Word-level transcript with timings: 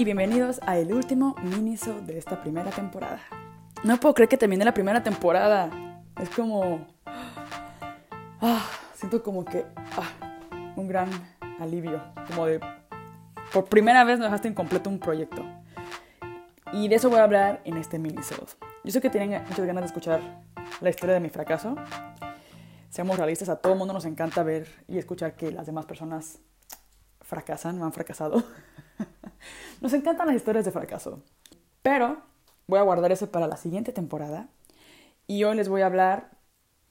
Y 0.00 0.04
bienvenidos 0.06 0.60
a 0.64 0.78
el 0.78 0.94
último 0.94 1.36
miniso 1.42 2.00
de 2.00 2.16
esta 2.16 2.40
primera 2.40 2.70
temporada. 2.70 3.20
No 3.84 4.00
puedo 4.00 4.14
creer 4.14 4.30
que 4.30 4.38
terminé 4.38 4.64
la 4.64 4.72
primera 4.72 5.02
temporada. 5.02 5.68
Es 6.18 6.30
como... 6.30 6.86
Ah, 8.40 8.66
siento 8.94 9.22
como 9.22 9.44
que... 9.44 9.66
Ah, 9.76 10.72
un 10.76 10.88
gran 10.88 11.10
alivio. 11.58 12.02
Como 12.28 12.46
de... 12.46 12.60
Por 13.52 13.66
primera 13.66 14.02
vez 14.04 14.18
no 14.18 14.24
dejaste 14.24 14.48
incompleto 14.48 14.88
un 14.88 14.98
proyecto. 14.98 15.44
Y 16.72 16.88
de 16.88 16.94
eso 16.94 17.10
voy 17.10 17.18
a 17.18 17.24
hablar 17.24 17.60
en 17.66 17.76
este 17.76 17.98
miniso. 17.98 18.36
Yo 18.82 18.92
sé 18.92 19.02
que 19.02 19.10
tienen 19.10 19.44
muchas 19.50 19.66
ganas 19.66 19.82
de 19.82 19.86
escuchar 19.88 20.22
la 20.80 20.88
historia 20.88 21.12
de 21.12 21.20
mi 21.20 21.28
fracaso. 21.28 21.76
Seamos 22.88 23.18
realistas, 23.18 23.50
a 23.50 23.56
todo 23.56 23.74
el 23.74 23.78
mundo 23.78 23.92
nos 23.92 24.06
encanta 24.06 24.42
ver 24.44 24.66
y 24.88 24.96
escuchar 24.96 25.34
que 25.34 25.52
las 25.52 25.66
demás 25.66 25.84
personas 25.84 26.38
fracasan 27.20 27.82
o 27.82 27.84
han 27.84 27.92
fracasado. 27.92 28.42
Nos 29.80 29.92
encantan 29.94 30.26
las 30.26 30.36
historias 30.36 30.64
de 30.64 30.72
fracaso. 30.72 31.22
Pero 31.82 32.22
voy 32.66 32.78
a 32.78 32.82
guardar 32.82 33.12
eso 33.12 33.30
para 33.30 33.46
la 33.46 33.56
siguiente 33.56 33.92
temporada. 33.92 34.48
Y 35.26 35.44
hoy 35.44 35.56
les 35.56 35.68
voy 35.68 35.82
a 35.82 35.86
hablar 35.86 36.30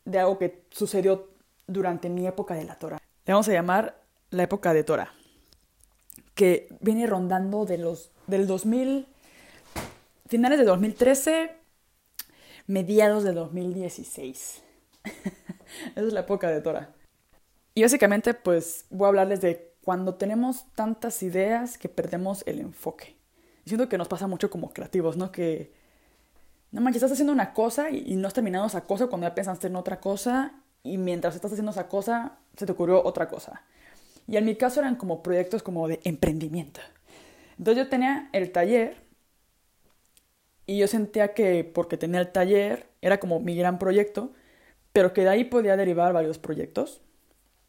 de 0.05 0.19
algo 0.19 0.39
que 0.39 0.63
sucedió 0.71 1.29
durante 1.67 2.09
mi 2.09 2.25
época 2.25 2.55
de 2.55 2.63
la 2.63 2.75
Tora. 2.75 2.97
Le 3.25 3.33
vamos 3.33 3.47
a 3.47 3.53
llamar 3.53 4.01
la 4.31 4.43
época 4.43 4.73
de 4.73 4.83
Tora. 4.83 5.13
Que 6.33 6.67
viene 6.79 7.05
rondando 7.05 7.65
de 7.65 7.77
los, 7.77 8.11
del 8.27 8.47
2000, 8.47 9.07
finales 10.27 10.57
de 10.57 10.65
2013, 10.65 11.55
mediados 12.65 13.23
de 13.23 13.33
2016. 13.33 14.63
Esa 15.95 16.07
es 16.07 16.13
la 16.13 16.21
época 16.21 16.49
de 16.49 16.61
Tora. 16.61 16.93
Y 17.75 17.83
básicamente, 17.83 18.33
pues 18.33 18.85
voy 18.89 19.05
a 19.05 19.09
hablarles 19.09 19.41
de 19.41 19.68
cuando 19.83 20.15
tenemos 20.15 20.65
tantas 20.75 21.23
ideas 21.23 21.77
que 21.77 21.89
perdemos 21.89 22.43
el 22.45 22.59
enfoque. 22.59 23.17
siento 23.65 23.89
que 23.89 23.97
nos 23.97 24.07
pasa 24.07 24.27
mucho 24.27 24.49
como 24.49 24.71
creativos, 24.73 25.17
¿no? 25.17 25.31
Que, 25.31 25.71
no 26.71 26.81
manches, 26.81 26.97
estás 26.97 27.13
haciendo 27.13 27.33
una 27.33 27.53
cosa 27.53 27.89
y, 27.89 28.15
no 28.15 28.27
has 28.27 28.33
terminado 28.33 28.65
esa 28.67 28.81
cosa 28.81 29.07
cuando 29.07 29.27
ya 29.27 29.35
pensaste 29.35 29.67
en 29.67 29.75
otra 29.75 29.99
cosa 29.99 30.53
y 30.83 30.97
mientras 30.97 31.35
estás 31.35 31.51
haciendo 31.51 31.71
esa 31.71 31.87
cosa 31.87 32.37
se 32.55 32.65
te 32.65 32.71
ocurrió 32.71 33.03
otra 33.03 33.27
cosa. 33.27 33.63
Y 34.27 34.37
en 34.37 34.45
mi 34.45 34.55
caso 34.55 34.79
eran 34.79 34.95
como 34.95 35.23
proyectos 35.23 35.63
como 35.63 35.87
de 35.87 35.99
emprendimiento. 36.03 36.81
Entonces 37.57 37.83
yo 37.83 37.89
tenía 37.89 38.29
el 38.33 38.51
taller 38.51 38.97
y 40.67 40.77
yo 40.77 40.87
sentía 40.87 41.33
que 41.33 41.63
porque 41.63 41.97
tenía 41.97 42.19
el 42.21 42.31
taller 42.31 42.87
era 43.01 43.19
como 43.19 43.39
mi 43.39 43.55
gran 43.55 43.79
proyecto, 43.79 44.31
pero 44.93 45.13
que 45.13 45.21
de 45.21 45.29
ahí 45.29 45.43
podía 45.45 45.75
derivar 45.75 46.13
varios 46.13 46.37
proyectos. 46.37 47.01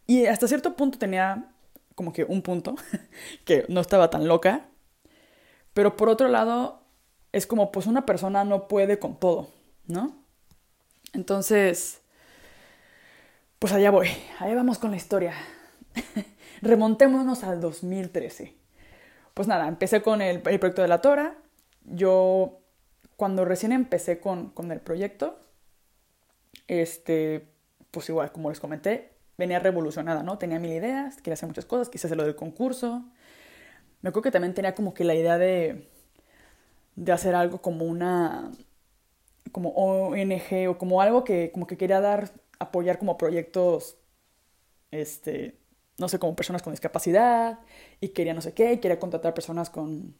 Y 0.07 0.27
hasta 0.27 0.49
cierto 0.49 0.77
punto 0.77 0.99
tenía 0.99 1.55
como 2.01 2.15
que 2.15 2.25
un 2.25 2.41
punto, 2.41 2.77
que 3.45 3.67
no 3.69 3.83
estaba 3.83 4.09
tan 4.09 4.27
loca. 4.27 4.71
Pero 5.75 5.99
por 5.99 6.09
otro 6.09 6.29
lado, 6.29 6.81
es 7.31 7.47
como 7.47 7.73
pues 7.73 7.85
una 7.85 8.07
persona 8.07 8.43
no 8.43 8.69
puede 8.69 8.99
con 8.99 9.21
todo, 9.21 9.51
¿no? 9.87 10.17
Entonces, 11.13 12.01
pues 13.59 13.75
allá 13.75 13.91
voy, 13.91 14.09
allá 14.39 14.55
vamos 14.55 14.79
con 14.79 14.93
la 14.93 14.97
historia. 14.97 15.35
Remontémonos 16.63 17.45
al 17.45 17.61
2013. 17.61 18.55
Pues 19.35 19.47
nada, 19.47 19.69
empecé 19.69 20.01
con 20.01 20.23
el, 20.23 20.41
proyecto 20.41 20.81
de 20.81 20.89
la 20.89 21.03
Tora. 21.03 21.37
Yo, 21.85 22.61
cuando 23.17 23.45
recién 23.45 23.73
empecé 23.73 24.21
con, 24.21 24.49
con 24.49 24.73
el 24.73 24.81
proyecto, 24.81 25.39
este, 26.67 27.47
pues 27.91 28.09
igual, 28.09 28.33
como 28.33 28.49
les 28.49 28.59
comenté, 28.59 29.20
venía 29.41 29.59
revolucionada, 29.59 30.23
¿no? 30.23 30.39
Tenía 30.39 30.61
mil 30.61 30.73
ideas, 30.73 31.17
quería 31.17 31.35
hacer 31.35 31.49
muchas 31.49 31.65
cosas, 31.65 31.89
quise 31.89 32.07
hacer 32.07 32.17
lo 32.17 32.25
del 32.25 32.37
concurso. 32.37 33.05
Me 34.03 34.11
acuerdo 34.11 34.25
que 34.25 34.31
también 34.33 34.55
tenía 34.55 34.75
como 34.75 34.95
que 34.95 35.05
la 35.05 35.15
idea 35.15 35.39
de, 35.39 35.89
de 36.97 37.13
hacer 37.13 37.35
algo 37.35 37.61
como 37.63 37.85
una, 37.87 38.53
como 39.53 39.71
ONG 39.71 40.69
o 40.71 40.79
como 40.79 41.01
algo 41.03 41.25
que 41.25 41.53
como 41.53 41.67
que 41.67 41.77
quería 41.77 42.01
dar, 42.01 42.31
apoyar 42.59 42.99
como 42.99 43.19
proyectos, 43.19 43.97
este, 44.91 45.59
no 45.99 46.09
sé, 46.09 46.19
como 46.19 46.37
personas 46.37 46.63
con 46.63 46.73
discapacidad 46.73 47.61
y 48.01 48.11
quería 48.11 48.35
no 48.35 48.43
sé 48.43 48.55
qué, 48.55 48.81
quería 48.81 48.99
contratar 49.01 49.35
personas 49.35 49.71
con, 49.71 50.17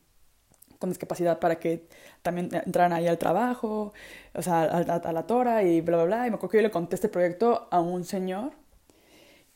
con 0.79 0.91
discapacidad 0.91 1.41
para 1.41 1.59
que 1.61 1.89
también 2.23 2.51
entraran 2.53 2.93
ahí 2.93 3.07
al 3.09 3.19
trabajo, 3.19 3.93
o 4.35 4.43
sea, 4.43 4.63
a, 4.65 4.79
a, 4.79 5.13
la 5.13 5.27
tora 5.27 5.63
y 5.65 5.81
bla, 5.83 5.97
bla, 5.99 6.07
bla. 6.07 6.27
Y 6.27 6.31
me 6.31 6.37
acuerdo 6.37 6.51
que 6.51 6.59
yo 6.59 6.63
le 6.63 6.71
conté 6.71 6.97
este 6.97 7.09
proyecto 7.09 7.69
a 7.71 7.81
un 7.81 8.05
señor 8.05 8.60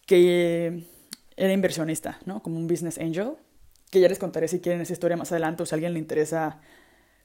que 0.06 0.84
era 1.36 1.52
inversionista, 1.52 2.18
¿no? 2.24 2.42
Como 2.42 2.56
un 2.56 2.66
business 2.66 2.98
angel, 2.98 3.32
que 3.90 4.00
ya 4.00 4.08
les 4.08 4.18
contaré 4.18 4.48
si 4.48 4.60
quieren 4.60 4.80
esa 4.80 4.92
historia 4.92 5.16
más 5.16 5.32
adelante 5.32 5.62
o 5.62 5.66
si 5.66 5.74
a 5.74 5.76
alguien 5.76 5.92
le 5.92 5.98
interesa 5.98 6.60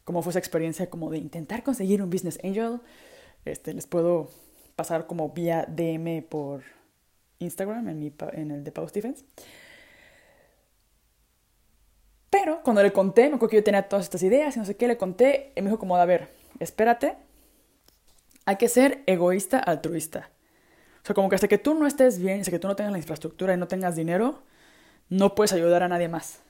cómo 0.03 0.21
fue 0.21 0.31
esa 0.31 0.39
experiencia 0.39 0.89
como 0.89 1.09
de 1.11 1.17
intentar 1.17 1.63
conseguir 1.63 2.01
un 2.01 2.09
business 2.09 2.39
angel, 2.43 2.81
este, 3.45 3.73
les 3.73 3.87
puedo 3.87 4.29
pasar 4.75 5.07
como 5.07 5.29
vía 5.29 5.65
DM 5.67 6.23
por 6.23 6.63
Instagram 7.39 7.89
en, 7.89 7.99
mi, 7.99 8.13
en 8.33 8.51
el 8.51 8.63
de 8.63 8.71
Pau 8.71 8.87
Stephens. 8.87 9.23
Pero 12.29 12.61
cuando 12.63 12.83
le 12.83 12.93
conté, 12.93 13.23
me 13.29 13.35
acuerdo 13.35 13.49
que 13.49 13.57
yo 13.57 13.63
tenía 13.63 13.87
todas 13.87 14.05
estas 14.05 14.23
ideas 14.23 14.55
y 14.55 14.59
no 14.59 14.65
sé 14.65 14.75
qué, 14.75 14.87
le 14.87 14.97
conté, 14.97 15.51
y 15.55 15.61
me 15.61 15.69
dijo 15.69 15.79
como, 15.79 15.95
a 15.95 16.05
ver, 16.05 16.29
espérate, 16.59 17.17
hay 18.45 18.55
que 18.57 18.67
ser 18.67 19.03
egoísta 19.05 19.59
altruista. 19.59 20.29
O 21.03 21.05
sea, 21.05 21.15
como 21.15 21.29
que 21.29 21.35
hasta 21.35 21.47
que 21.47 21.57
tú 21.57 21.73
no 21.73 21.87
estés 21.87 22.19
bien, 22.19 22.41
hasta 22.41 22.51
que 22.51 22.59
tú 22.59 22.67
no 22.67 22.75
tengas 22.75 22.91
la 22.91 22.97
infraestructura 22.97 23.53
y 23.53 23.57
no 23.57 23.67
tengas 23.67 23.95
dinero, 23.95 24.39
no 25.09 25.35
puedes 25.35 25.53
ayudar 25.53 25.83
a 25.83 25.87
nadie 25.87 26.07
más. 26.07 26.41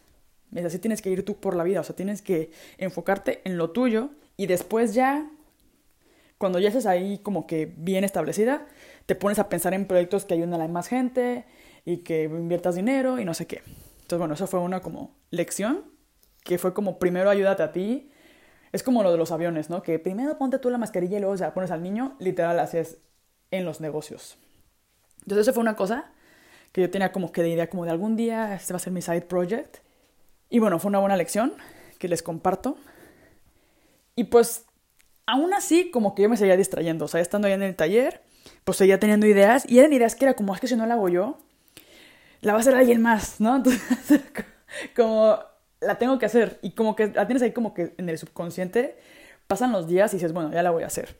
Es 0.53 0.65
así 0.65 0.79
tienes 0.79 1.01
que 1.01 1.09
ir 1.09 1.23
tú 1.23 1.39
por 1.39 1.55
la 1.55 1.63
vida, 1.63 1.81
o 1.81 1.83
sea, 1.83 1.95
tienes 1.95 2.21
que 2.21 2.51
enfocarte 2.77 3.41
en 3.45 3.57
lo 3.57 3.69
tuyo 3.69 4.09
y 4.35 4.47
después 4.47 4.93
ya, 4.93 5.29
cuando 6.37 6.59
ya 6.59 6.69
estés 6.69 6.85
ahí 6.85 7.19
como 7.19 7.45
que 7.45 7.71
bien 7.77 8.03
establecida, 8.03 8.65
te 9.05 9.15
pones 9.15 9.37
a 9.39 9.49
pensar 9.49 9.73
en 9.73 9.85
proyectos 9.85 10.25
que 10.25 10.33
ayuden 10.33 10.53
a 10.53 10.57
la 10.57 10.67
más 10.67 10.87
gente 10.87 11.45
y 11.85 11.97
que 11.97 12.23
inviertas 12.23 12.75
dinero 12.75 13.19
y 13.19 13.25
no 13.25 13.33
sé 13.33 13.45
qué. 13.45 13.61
Entonces, 14.01 14.17
bueno, 14.17 14.33
eso 14.33 14.47
fue 14.47 14.59
una 14.59 14.81
como 14.81 15.15
lección, 15.29 15.83
que 16.43 16.57
fue 16.57 16.73
como 16.73 16.97
primero 16.97 17.29
ayúdate 17.29 17.63
a 17.63 17.71
ti. 17.71 18.11
Es 18.71 18.81
como 18.83 19.03
lo 19.03 19.11
de 19.11 19.17
los 19.17 19.31
aviones, 19.31 19.69
¿no? 19.69 19.81
Que 19.83 19.99
primero 19.99 20.37
ponte 20.37 20.59
tú 20.59 20.69
la 20.69 20.77
mascarilla 20.77 21.17
y 21.17 21.21
luego 21.21 21.35
ya 21.35 21.53
pones 21.53 21.71
al 21.71 21.83
niño, 21.83 22.15
literal, 22.19 22.59
así 22.59 22.77
es 22.77 22.99
en 23.51 23.65
los 23.65 23.81
negocios. 23.81 24.37
Entonces 25.21 25.47
eso 25.47 25.53
fue 25.53 25.61
una 25.61 25.75
cosa 25.75 26.11
que 26.71 26.81
yo 26.81 26.89
tenía 26.89 27.11
como 27.11 27.31
que 27.31 27.41
de 27.41 27.49
idea 27.49 27.69
como 27.69 27.85
de 27.85 27.91
algún 27.91 28.15
día 28.15 28.53
este 28.53 28.73
va 28.73 28.77
a 28.77 28.79
ser 28.79 28.93
mi 28.93 29.01
side 29.01 29.21
project. 29.21 29.77
Y 30.49 30.59
bueno, 30.59 30.79
fue 30.79 30.89
una 30.89 30.99
buena 30.99 31.17
lección 31.17 31.53
que 31.97 32.07
les 32.07 32.23
comparto. 32.23 32.77
Y 34.15 34.25
pues 34.25 34.65
aún 35.25 35.53
así 35.53 35.91
como 35.91 36.15
que 36.15 36.23
yo 36.23 36.29
me 36.29 36.37
seguía 36.37 36.57
distrayendo, 36.57 37.05
o 37.05 37.07
sea, 37.07 37.21
estando 37.21 37.47
ahí 37.47 37.53
en 37.53 37.63
el 37.63 37.75
taller, 37.75 38.21
pues 38.63 38.77
seguía 38.77 38.99
teniendo 38.99 39.27
ideas 39.27 39.69
y 39.69 39.79
eran 39.79 39.93
ideas 39.93 40.15
que 40.15 40.25
era 40.25 40.33
como 40.33 40.53
es 40.53 40.61
que 40.61 40.67
si 40.67 40.75
no 40.75 40.85
la 40.85 40.95
hago 40.95 41.09
yo, 41.09 41.37
la 42.41 42.53
va 42.53 42.59
a 42.59 42.61
hacer 42.61 42.75
alguien 42.75 43.01
más, 43.01 43.39
¿no? 43.39 43.55
Entonces 43.57 44.21
como 44.95 45.39
la 45.81 45.97
tengo 45.97 46.19
que 46.19 46.25
hacer 46.25 46.59
y 46.61 46.71
como 46.71 46.95
que 46.95 47.07
la 47.07 47.27
tienes 47.27 47.43
ahí 47.43 47.51
como 47.51 47.73
que 47.73 47.93
en 47.97 48.09
el 48.09 48.17
subconsciente, 48.17 48.97
pasan 49.47 49.71
los 49.71 49.87
días 49.87 50.13
y 50.13 50.17
dices, 50.17 50.33
bueno, 50.33 50.51
ya 50.51 50.61
la 50.63 50.71
voy 50.71 50.83
a 50.83 50.87
hacer. 50.87 51.17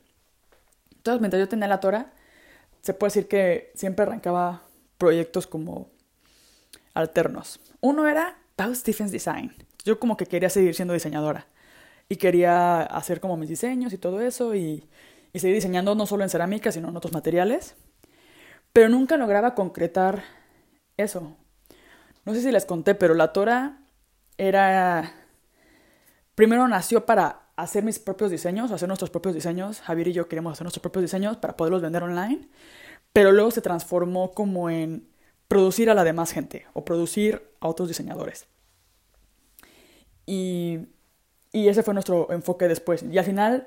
Entonces, 0.92 1.20
mientras 1.20 1.40
yo 1.40 1.48
tenía 1.48 1.66
la 1.66 1.80
tora, 1.80 2.12
se 2.80 2.94
puede 2.94 3.08
decir 3.08 3.28
que 3.28 3.72
siempre 3.74 4.04
arrancaba 4.04 4.62
proyectos 4.98 5.46
como 5.46 5.90
alternos. 6.94 7.60
Uno 7.80 8.06
era 8.08 8.38
Pau 8.56 8.74
Stephens 8.74 9.12
Design. 9.12 9.54
Yo 9.84 9.98
como 9.98 10.16
que 10.16 10.26
quería 10.26 10.50
seguir 10.50 10.74
siendo 10.74 10.94
diseñadora 10.94 11.46
y 12.08 12.16
quería 12.16 12.82
hacer 12.82 13.20
como 13.20 13.36
mis 13.36 13.48
diseños 13.48 13.92
y 13.92 13.98
todo 13.98 14.20
eso 14.20 14.54
y, 14.54 14.88
y 15.32 15.38
seguir 15.38 15.56
diseñando 15.56 15.94
no 15.94 16.06
solo 16.06 16.22
en 16.22 16.30
cerámica, 16.30 16.72
sino 16.72 16.88
en 16.88 16.96
otros 16.96 17.12
materiales. 17.12 17.76
Pero 18.72 18.88
nunca 18.88 19.16
lograba 19.16 19.54
concretar 19.54 20.22
eso. 20.96 21.36
No 22.24 22.34
sé 22.34 22.42
si 22.42 22.52
les 22.52 22.66
conté, 22.66 22.94
pero 22.94 23.14
la 23.14 23.32
Tora 23.32 23.78
era... 24.36 25.12
Primero 26.34 26.68
nació 26.68 27.04
para 27.04 27.39
hacer 27.62 27.84
mis 27.84 27.98
propios 27.98 28.30
diseños, 28.30 28.70
hacer 28.70 28.88
nuestros 28.88 29.10
propios 29.10 29.34
diseños. 29.34 29.80
Javier 29.80 30.08
y 30.08 30.12
yo 30.12 30.28
queríamos 30.28 30.52
hacer 30.52 30.64
nuestros 30.64 30.82
propios 30.82 31.02
diseños 31.02 31.36
para 31.36 31.56
poderlos 31.56 31.82
vender 31.82 32.02
online, 32.02 32.48
pero 33.12 33.32
luego 33.32 33.50
se 33.50 33.60
transformó 33.60 34.32
como 34.32 34.70
en 34.70 35.08
producir 35.48 35.90
a 35.90 35.94
la 35.94 36.04
demás 36.04 36.32
gente 36.32 36.66
o 36.74 36.84
producir 36.84 37.42
a 37.60 37.68
otros 37.68 37.88
diseñadores. 37.88 38.46
Y, 40.26 40.78
y 41.52 41.68
ese 41.68 41.82
fue 41.82 41.94
nuestro 41.94 42.30
enfoque 42.32 42.68
después. 42.68 43.02
Y 43.02 43.18
al 43.18 43.24
final, 43.24 43.66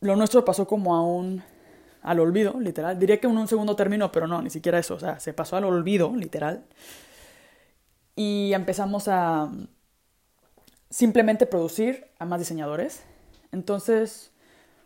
lo 0.00 0.16
nuestro 0.16 0.44
pasó 0.44 0.66
como 0.66 0.96
a 0.96 1.02
un, 1.02 1.42
al 2.02 2.20
olvido, 2.20 2.58
literal. 2.60 2.98
Diría 2.98 3.20
que 3.20 3.26
en 3.26 3.36
un 3.36 3.48
segundo 3.48 3.76
término, 3.76 4.12
pero 4.12 4.26
no, 4.26 4.42
ni 4.42 4.50
siquiera 4.50 4.78
eso. 4.78 4.94
O 4.94 5.00
sea, 5.00 5.20
se 5.20 5.32
pasó 5.32 5.56
al 5.56 5.64
olvido, 5.64 6.14
literal. 6.16 6.66
Y 8.16 8.52
empezamos 8.52 9.08
a, 9.08 9.50
simplemente 10.94 11.44
producir 11.46 12.06
a 12.20 12.24
más 12.24 12.38
diseñadores. 12.38 13.02
Entonces, 13.50 14.30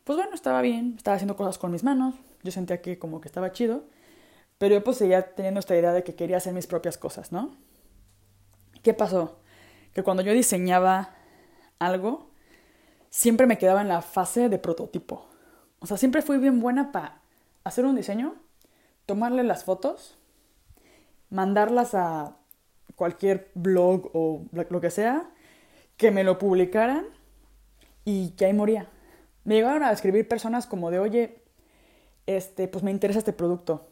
pues 0.05 0.16
bueno, 0.16 0.34
estaba 0.34 0.62
bien, 0.62 0.94
estaba 0.96 1.16
haciendo 1.16 1.37
cosas 1.37 1.58
con 1.58 1.70
mis 1.70 1.84
manos, 1.84 2.14
yo 2.43 2.50
sentía 2.50 2.81
que 2.81 2.99
como 2.99 3.20
que 3.20 3.28
estaba 3.28 3.52
chido, 3.52 3.84
pero 4.56 4.76
yo 4.76 4.82
pues 4.82 4.96
seguía 4.96 5.34
teniendo 5.34 5.60
esta 5.60 5.76
idea 5.76 5.93
de 5.93 6.05
que 6.05 6.14
quería 6.14 6.38
hacer 6.38 6.55
mis 6.55 6.66
propias 6.66 6.96
cosas, 6.96 7.31
¿no? 7.31 7.55
¿Qué 8.82 8.94
pasó? 8.94 9.37
que 9.93 10.02
cuando 10.02 10.22
yo 10.22 10.32
diseñaba 10.32 11.10
algo, 11.78 12.31
siempre 13.10 13.46
me 13.46 13.58
quedaba 13.58 13.82
en 13.82 13.88
la 13.88 14.00
fase 14.00 14.49
de 14.49 14.58
prototipo. 14.58 15.26
O 15.81 15.87
sea, 15.87 15.96
siempre 15.96 16.22
fui 16.22 16.38
bien 16.38 16.60
buena 16.60 16.93
para 16.93 17.20
hacer 17.64 17.84
un 17.84 17.96
diseño, 17.96 18.37
tomarle 19.06 19.43
las 19.43 19.64
fotos, 19.64 20.16
mandarlas 21.31 21.94
a 21.94 22.37
cualquier 22.94 23.50
blog 23.55 24.10
o 24.14 24.44
lo 24.52 24.81
que 24.81 24.90
sea, 24.90 25.31
que 25.99 26.11
me 26.11 26.25
lo 26.25 26.39
publicaran 26.39 27.06
y 28.06 28.31
que 28.31 28.47
ahí 28.47 28.55
moría. 28.55 28.89
Me 29.45 29.56
llegaron 29.56 29.83
a 29.83 29.93
escribir 29.93 30.27
personas 30.27 30.67
como 30.67 30.91
de, 30.91 30.99
oye, 30.99 31.43
este, 32.27 32.69
pues 32.69 32.83
me 32.83 32.91
interesa 32.91 33.19
este 33.19 33.35
producto. 33.35 33.87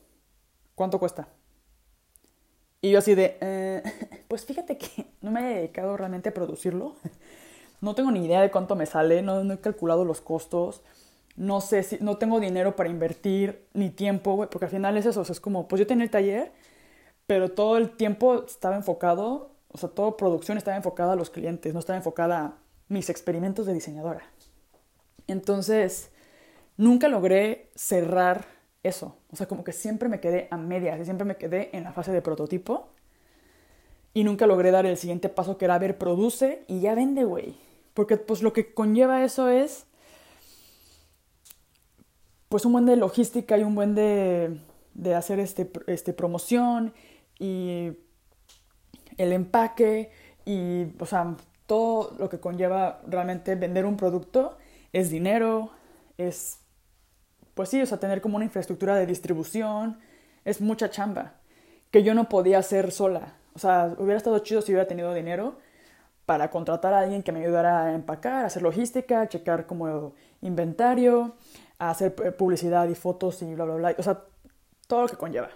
¿Cuánto 0.75 0.99
cuesta? 0.99 1.29
Y 2.81 2.93
yo 2.93 2.99
así 3.00 3.14
de, 3.14 3.37
eh, 3.41 3.82
pues 4.29 4.47
fíjate 4.47 4.79
que 4.79 5.06
no 5.20 5.31
me 5.31 5.41
he 5.41 5.55
dedicado 5.56 5.97
realmente 5.99 6.31
a 6.31 6.35
producirlo. 6.35 6.94
No 7.82 7.94
tengo 7.94 8.11
ni 8.11 8.25
idea 8.25 8.41
de 8.41 8.50
cuánto 8.50 8.75
me 8.75 8.87
sale, 8.87 9.20
no, 9.20 9.52
he 9.52 9.61
calculado 9.61 10.06
los 10.06 10.23
costos. 10.23 10.81
No 11.37 11.61
sé 11.61 11.82
si, 11.82 11.99
no 12.00 12.17
tengo 12.17 12.41
dinero 12.41 12.75
para 12.75 12.88
invertir, 12.88 13.67
ni 13.75 13.91
tiempo, 13.91 14.35
güey, 14.35 14.49
porque 14.49 14.64
al 14.64 14.70
final 14.70 14.97
es 14.97 15.05
eso, 15.05 15.20
es 15.20 15.41
como, 15.41 15.69
pues 15.69 15.81
yo 15.81 15.87
tenía 15.87 16.05
el 16.05 16.11
taller, 16.11 16.52
pero 17.26 17.50
todo 17.50 17.76
el 17.76 17.91
tiempo 17.91 18.47
estaba 18.47 18.76
enfocado, 18.76 19.50
o 19.76 19.78
sea, 19.78 19.90
toda 19.90 20.17
producción 20.17 20.56
estaba 20.56 20.75
enfocada 20.75 21.12
a 21.12 21.17
los 21.17 21.28
clientes, 21.28 21.75
no 21.75 21.81
estaba 21.81 21.99
enfocada 21.99 22.38
a 22.38 22.55
mis 22.88 23.11
experimentos 23.11 23.67
de 23.67 23.75
diseñadora. 23.75 24.23
Entonces, 25.26 26.11
nunca 26.78 27.08
logré 27.08 27.69
cerrar 27.75 28.46
eso. 28.82 29.19
O 29.31 29.37
sea, 29.37 29.46
como 29.46 29.64
que 29.64 29.73
siempre 29.73 30.08
me 30.08 30.19
quedé 30.19 30.49
a 30.50 30.56
medias 30.56 31.05
siempre 31.05 31.26
me 31.26 31.37
quedé 31.37 31.76
en 31.76 31.84
la 31.84 31.93
fase 31.93 32.11
de 32.11 32.23
prototipo. 32.23 32.88
Y 34.14 34.25
nunca 34.25 34.46
logré 34.46 34.70
dar 34.70 34.87
el 34.87 34.96
siguiente 34.96 35.28
paso 35.28 35.58
que 35.58 35.67
era, 35.67 35.78
ver, 35.78 35.99
produce 35.99 36.64
y 36.69 36.81
ya 36.81 36.94
vende, 36.94 37.25
güey. 37.25 37.55
Porque 37.93 38.17
pues 38.17 38.40
lo 38.40 38.55
que 38.55 38.73
conlleva 38.73 39.25
eso 39.25 39.50
es, 39.50 39.84
pues 42.49 42.64
un 42.64 42.73
buen 42.73 42.87
de 42.87 42.96
logística 42.96 43.58
y 43.58 43.62
un 43.62 43.75
buen 43.75 43.94
de, 43.94 44.58
de 44.94 45.14
hacer 45.14 45.38
este, 45.38 45.70
este 45.87 46.14
promoción 46.14 46.94
y 47.38 47.93
el 49.18 49.32
empaque 49.32 50.10
y, 50.44 50.86
o 50.98 51.06
sea, 51.06 51.36
todo 51.66 52.14
lo 52.18 52.28
que 52.28 52.38
conlleva 52.38 53.00
realmente 53.06 53.54
vender 53.54 53.84
un 53.84 53.96
producto 53.96 54.56
es 54.92 55.10
dinero, 55.10 55.70
es 56.16 56.60
pues 57.56 57.70
sí, 57.70 57.80
o 57.80 57.86
sea, 57.86 57.98
tener 57.98 58.20
como 58.20 58.36
una 58.36 58.44
infraestructura 58.44 58.96
de 58.96 59.06
distribución, 59.06 59.98
es 60.44 60.60
mucha 60.60 60.90
chamba, 60.90 61.36
que 61.90 62.02
yo 62.02 62.12
no 62.12 62.28
podía 62.28 62.58
hacer 62.58 62.92
sola. 62.92 63.32
O 63.54 63.58
sea, 63.58 63.94
hubiera 63.96 64.18
estado 64.18 64.38
chido 64.40 64.60
si 64.60 64.72
hubiera 64.72 64.86
tenido 64.86 65.14
dinero 65.14 65.56
para 66.26 66.50
contratar 66.50 66.92
a 66.92 66.98
alguien 66.98 67.22
que 67.22 67.32
me 67.32 67.40
ayudara 67.42 67.84
a 67.84 67.94
empacar, 67.94 68.44
a 68.44 68.46
hacer 68.48 68.60
logística, 68.60 69.22
a 69.22 69.28
checar 69.30 69.64
como 69.64 70.12
inventario, 70.42 71.34
a 71.78 71.88
hacer 71.88 72.14
publicidad 72.36 72.86
y 72.88 72.94
fotos 72.94 73.40
y 73.40 73.54
bla, 73.54 73.64
bla, 73.64 73.74
bla. 73.76 73.94
O 73.96 74.02
sea, 74.02 74.22
todo 74.86 75.02
lo 75.02 75.08
que 75.08 75.16
conlleva. 75.16 75.48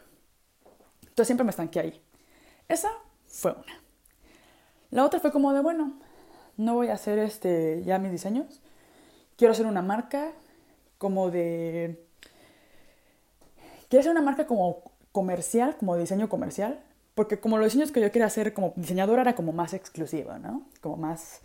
Entonces 1.02 1.26
siempre 1.26 1.44
me 1.44 1.50
estanqué 1.50 1.80
ahí. 1.80 2.02
Esa 2.66 2.88
fue 3.30 3.52
una. 3.52 3.80
La 4.90 5.04
otra 5.04 5.20
fue 5.20 5.32
como 5.32 5.52
de, 5.52 5.60
bueno, 5.60 5.94
no 6.56 6.74
voy 6.74 6.88
a 6.88 6.94
hacer 6.94 7.18
este, 7.18 7.82
ya 7.84 7.98
mis 7.98 8.10
diseños. 8.10 8.60
Quiero 9.36 9.52
hacer 9.52 9.66
una 9.66 9.82
marca 9.82 10.32
como 10.98 11.30
de... 11.30 12.04
Quiero 13.88 14.00
hacer 14.00 14.12
una 14.12 14.22
marca 14.22 14.46
como 14.46 14.82
comercial, 15.12 15.76
como 15.78 15.96
diseño 15.96 16.28
comercial, 16.28 16.80
porque 17.14 17.40
como 17.40 17.58
los 17.58 17.66
diseños 17.66 17.92
que 17.92 18.00
yo 18.00 18.12
quería 18.12 18.26
hacer 18.26 18.52
como 18.52 18.72
diseñadora 18.76 19.22
era 19.22 19.34
como 19.34 19.52
más 19.52 19.74
exclusivo, 19.74 20.38
¿no? 20.38 20.66
Como 20.80 20.96
más 20.96 21.40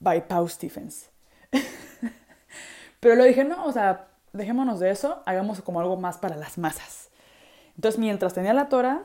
by 0.00 0.26
Pau 0.26 0.48
Stephens. 0.48 1.10
Pero 3.00 3.14
lo 3.14 3.24
dije, 3.24 3.44
no, 3.44 3.64
o 3.64 3.72
sea, 3.72 4.08
dejémonos 4.32 4.80
de 4.80 4.90
eso, 4.90 5.22
hagamos 5.26 5.62
como 5.62 5.80
algo 5.80 5.96
más 5.96 6.18
para 6.18 6.36
las 6.36 6.58
masas. 6.58 7.10
Entonces, 7.76 7.98
mientras 7.98 8.34
tenía 8.34 8.52
la 8.52 8.68
Tora, 8.68 9.04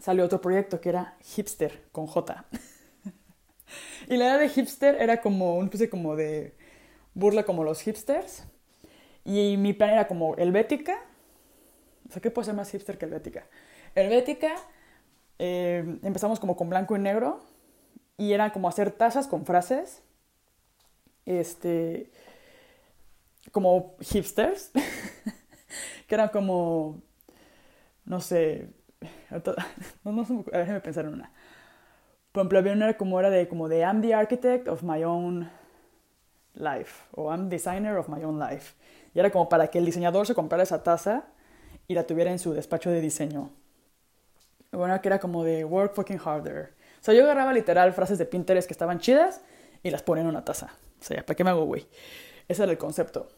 salió 0.00 0.24
otro 0.24 0.40
proyecto 0.40 0.80
que 0.80 0.90
era 0.90 1.16
Hipster 1.22 1.84
con 1.92 2.06
J. 2.06 2.44
y 4.08 4.16
la 4.16 4.24
idea 4.24 4.38
de 4.38 4.48
Hipster 4.48 5.00
era 5.00 5.20
como 5.20 5.56
un 5.56 5.68
puse 5.68 5.88
como 5.90 6.16
de 6.16 6.54
burla 7.16 7.44
como 7.44 7.64
los 7.64 7.80
hipsters. 7.80 8.44
Y 9.24 9.56
mi 9.56 9.72
plan 9.72 9.90
era 9.90 10.06
como 10.06 10.36
helvética. 10.36 10.96
O 12.08 12.12
sea, 12.12 12.22
¿qué 12.22 12.30
puede 12.30 12.46
ser 12.46 12.54
más 12.54 12.70
hipster 12.70 12.96
que 12.96 13.06
helvética? 13.06 13.46
Helvética, 13.96 14.54
eh, 15.40 15.98
empezamos 16.02 16.38
como 16.38 16.56
con 16.56 16.68
blanco 16.68 16.94
y 16.94 17.00
negro. 17.00 17.40
Y 18.16 18.32
era 18.32 18.52
como 18.52 18.68
hacer 18.68 18.92
tazas 18.92 19.26
con 19.26 19.44
frases. 19.44 20.02
Este. 21.24 22.12
Como 23.50 23.96
hipsters. 24.00 24.70
que 26.06 26.14
eran 26.14 26.28
como. 26.28 27.02
No 28.04 28.20
sé. 28.20 28.68
No, 30.04 30.12
no, 30.12 30.44
déjeme 30.52 30.80
pensar 30.80 31.04
en 31.04 31.14
una. 31.14 31.32
Por 32.32 32.42
ejemplo, 32.42 32.58
había 32.58 32.72
una 32.72 32.96
como 32.96 33.18
era 33.18 33.30
de 33.30 33.48
como 33.48 33.68
de 33.68 33.80
I'm 33.80 34.02
the 34.02 34.14
architect 34.14 34.68
of 34.68 34.82
my 34.82 35.02
own 35.04 35.50
life 36.54 37.04
o 37.12 37.30
I'm 37.30 37.48
designer 37.48 37.96
of 37.96 38.08
my 38.08 38.22
own 38.24 38.38
life. 38.38 38.74
Y 39.14 39.18
era 39.18 39.30
como 39.30 39.48
para 39.48 39.68
que 39.68 39.78
el 39.78 39.86
diseñador 39.86 40.26
se 40.26 40.34
comprara 40.34 40.62
esa 40.62 40.82
taza 40.82 41.24
y 41.88 41.94
la 41.94 42.06
tuviera 42.06 42.30
en 42.30 42.38
su 42.38 42.52
despacho 42.52 42.90
de 42.90 43.00
diseño. 43.00 43.50
Bueno, 44.72 45.00
que 45.00 45.08
era 45.08 45.18
como 45.18 45.44
de 45.44 45.64
work 45.64 45.94
fucking 45.94 46.18
harder. 46.18 46.74
O 47.00 47.04
sea, 47.06 47.14
yo 47.14 47.24
agarraba 47.24 47.52
literal 47.52 47.92
frases 47.92 48.18
de 48.18 48.26
Pinterest 48.26 48.68
que 48.68 48.74
estaban 48.74 48.98
chidas 48.98 49.40
y 49.82 49.90
las 49.90 50.02
ponía 50.02 50.22
en 50.22 50.28
una 50.28 50.44
taza. 50.44 50.70
O 51.00 51.04
sea, 51.04 51.24
¿para 51.24 51.36
qué 51.36 51.44
me 51.44 51.50
hago 51.50 51.64
güey? 51.64 51.86
Ese 52.48 52.62
era 52.62 52.72
el 52.72 52.78
concepto. 52.78 53.28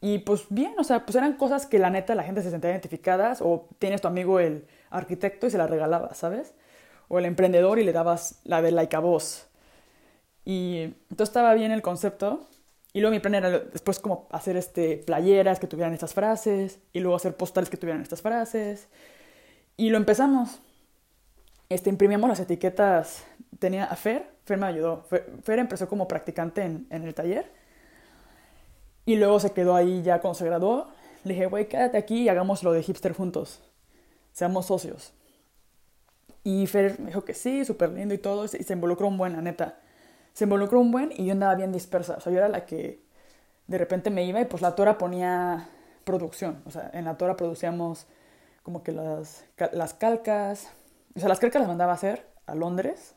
Y 0.00 0.18
pues 0.18 0.46
bien, 0.50 0.74
o 0.78 0.84
sea, 0.84 1.04
pues 1.04 1.16
eran 1.16 1.32
cosas 1.34 1.66
que 1.66 1.78
la 1.78 1.90
neta 1.90 2.14
la 2.14 2.22
gente 2.22 2.42
se 2.42 2.50
sentía 2.50 2.70
identificadas 2.70 3.40
o 3.42 3.68
tienes 3.78 4.00
tu 4.00 4.08
amigo 4.08 4.38
el 4.38 4.66
arquitecto 4.90 5.46
y 5.46 5.50
se 5.50 5.58
la 5.58 5.66
regalabas, 5.66 6.18
¿sabes? 6.18 6.54
O 7.08 7.18
el 7.18 7.24
emprendedor 7.24 7.78
y 7.78 7.84
le 7.84 7.92
dabas 7.92 8.40
la 8.44 8.62
de 8.62 8.70
like 8.70 8.94
a 8.96 9.00
voz. 9.00 9.48
Y 10.44 10.94
entonces 11.10 11.28
estaba 11.28 11.52
bien 11.54 11.72
el 11.72 11.82
concepto. 11.82 12.46
Y 12.94 13.00
luego 13.00 13.14
mi 13.14 13.20
plan 13.20 13.34
era 13.34 13.50
después 13.50 13.98
como 13.98 14.26
hacer 14.30 14.56
este, 14.56 14.96
playeras 14.96 15.60
que 15.60 15.66
tuvieran 15.66 15.92
estas 15.92 16.14
frases. 16.14 16.80
Y 16.94 17.00
luego 17.00 17.16
hacer 17.16 17.36
postales 17.36 17.68
que 17.68 17.76
tuvieran 17.76 18.02
estas 18.02 18.22
frases. 18.22 18.88
Y 19.76 19.90
lo 19.90 19.98
empezamos. 19.98 20.60
Este, 21.68 21.90
imprimíamos 21.90 22.30
las 22.30 22.40
etiquetas. 22.40 23.24
Tenía 23.58 23.84
a 23.84 23.96
Fer. 23.96 24.26
Fer 24.46 24.56
me 24.56 24.66
ayudó. 24.66 25.04
Fer, 25.42 25.58
empezó 25.58 25.86
como 25.86 26.08
practicante 26.08 26.62
en, 26.62 26.86
en, 26.88 27.04
el 27.04 27.14
taller. 27.14 27.52
Y 29.04 29.16
luego 29.16 29.40
se 29.40 29.52
quedó 29.52 29.76
ahí 29.76 30.02
ya 30.02 30.20
cuando 30.20 30.38
se 30.38 30.46
graduó. 30.46 30.88
Le 31.24 31.34
dije, 31.34 31.46
güey, 31.46 31.68
quédate 31.68 31.98
aquí 31.98 32.22
y 32.22 32.28
hagamos 32.30 32.62
lo 32.62 32.72
de 32.72 32.82
hipster 32.82 33.12
juntos. 33.12 33.60
Seamos 34.38 34.66
socios. 34.66 35.12
Y 36.44 36.68
Fer 36.68 37.00
me 37.00 37.06
dijo 37.06 37.24
que 37.24 37.34
sí, 37.34 37.64
súper 37.64 37.90
lindo 37.90 38.14
y 38.14 38.18
todo. 38.18 38.44
Y 38.44 38.48
se 38.48 38.72
involucró 38.72 39.08
un 39.08 39.18
buen, 39.18 39.32
la 39.32 39.42
neta 39.42 39.80
se 40.38 40.44
involucró 40.44 40.78
un 40.78 40.92
buen 40.92 41.10
y 41.16 41.24
yo 41.24 41.32
andaba 41.32 41.56
bien 41.56 41.72
dispersa. 41.72 42.14
O 42.14 42.20
sea, 42.20 42.32
yo 42.32 42.38
era 42.38 42.48
la 42.48 42.64
que 42.64 43.02
de 43.66 43.76
repente 43.76 44.08
me 44.08 44.22
iba 44.22 44.40
y 44.40 44.44
pues 44.44 44.62
la 44.62 44.76
Tora 44.76 44.96
ponía 44.96 45.68
producción. 46.04 46.62
O 46.64 46.70
sea, 46.70 46.92
en 46.94 47.06
la 47.06 47.16
Tora 47.16 47.34
producíamos 47.34 48.06
como 48.62 48.84
que 48.84 48.92
las, 48.92 49.44
las 49.72 49.94
calcas. 49.94 50.68
O 51.16 51.18
sea, 51.18 51.28
las 51.28 51.40
calcas 51.40 51.58
las 51.58 51.68
mandaba 51.68 51.90
a 51.90 51.96
hacer 51.96 52.24
a 52.46 52.54
Londres. 52.54 53.16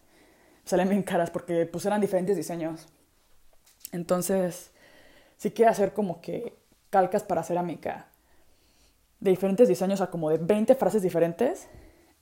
Salen 0.66 0.90
bien 0.90 1.04
caras 1.04 1.30
porque 1.30 1.68
pues 1.68 1.86
eran 1.86 2.02
diferentes 2.02 2.36
diseños. 2.36 2.88
Entonces, 3.92 4.72
sí 5.38 5.52
que 5.52 5.68
hacer 5.68 5.94
como 5.94 6.22
que 6.22 6.58
calcas 6.90 7.22
para 7.22 7.44
cerámica 7.44 8.08
de 9.22 9.32
diferentes 9.32 9.70
diseños, 9.70 10.02
o 10.02 10.04
sea, 10.04 10.12
como 10.12 10.30
de 10.30 10.38
20 10.38 10.76
frases 10.76 11.02
diferentes. 11.02 11.68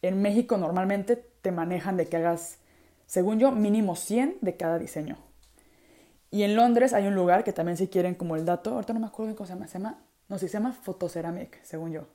En 0.03 0.22
México 0.22 0.58
normalmente 0.58 1.15
te 1.15 1.51
manejan 1.51 1.98
de 1.98 2.08
que 2.08 2.18
hagas 2.18 2.60
según 3.10 3.39
yo, 3.39 3.51
mínimo 3.51 3.96
100 3.96 4.38
de 4.41 4.56
cada 4.56 4.77
diseño. 4.77 5.18
Y 6.29 6.44
en 6.44 6.56
Londres 6.56 6.94
hay 6.94 7.08
un 7.08 7.15
lugar 7.15 7.44
que 7.44 7.51
también 7.51 7.75
si 7.75 7.88
quieren 7.88 8.13
como 8.13 8.36
el 8.36 8.46
dato, 8.46 8.75
ahorita 8.75 8.94
no 8.94 9.00
me 9.00 9.08
acuerdo 9.08 9.36
cómo 9.36 9.48
se 9.48 9.53
llama, 9.53 9.65
se 9.65 9.79
llama, 9.79 10.00
no 10.27 10.38
sé, 10.38 10.48
se 10.48 10.53
llama 10.53 10.74
Photoceramic, 10.74 11.60
según 11.63 11.91
yo. 11.91 12.08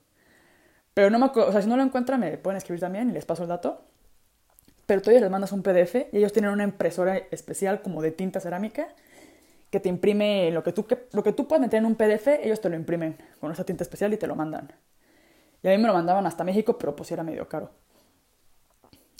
Pero 0.93 1.09
no 1.09 1.19
me 1.19 1.25
acuerdo, 1.25 1.49
o 1.49 1.51
sea, 1.51 1.61
si 1.61 1.67
no 1.67 1.75
lo 1.75 1.83
encuentran 1.83 2.21
me 2.21 2.37
pueden 2.37 2.55
escribir 2.55 2.79
también 2.79 3.09
y 3.09 3.11
les 3.11 3.25
paso 3.25 3.43
el 3.43 3.49
dato. 3.49 3.81
Pero 4.85 5.01
tú 5.01 5.11
les 5.11 5.29
mandas 5.29 5.51
un 5.51 5.63
PDF 5.63 5.95
y 6.13 6.17
ellos 6.17 6.31
tienen 6.31 6.51
una 6.51 6.63
impresora 6.63 7.17
especial 7.17 7.81
como 7.81 8.01
de 8.01 8.11
tinta 8.11 8.39
cerámica 8.39 8.87
que 9.75 9.81
te 9.81 9.89
imprime 9.89 10.51
lo 10.51 10.63
que 10.63 10.71
tú, 10.71 10.87
lo 11.11 11.21
que 11.21 11.33
tú 11.33 11.49
puedes 11.49 11.59
meter 11.59 11.79
en 11.79 11.85
un 11.85 11.95
PDF, 11.95 12.27
ellos 12.41 12.61
te 12.61 12.69
lo 12.69 12.77
imprimen 12.77 13.17
con 13.41 13.51
esa 13.51 13.65
tinta 13.65 13.83
especial 13.83 14.13
y 14.13 14.17
te 14.17 14.25
lo 14.25 14.33
mandan. 14.33 14.71
Y 15.61 15.67
a 15.67 15.71
mí 15.71 15.77
me 15.77 15.89
lo 15.89 15.93
mandaban 15.93 16.25
hasta 16.25 16.45
México, 16.45 16.77
pero 16.77 16.95
pues 16.95 17.11
era 17.11 17.23
medio 17.23 17.49
caro. 17.49 17.71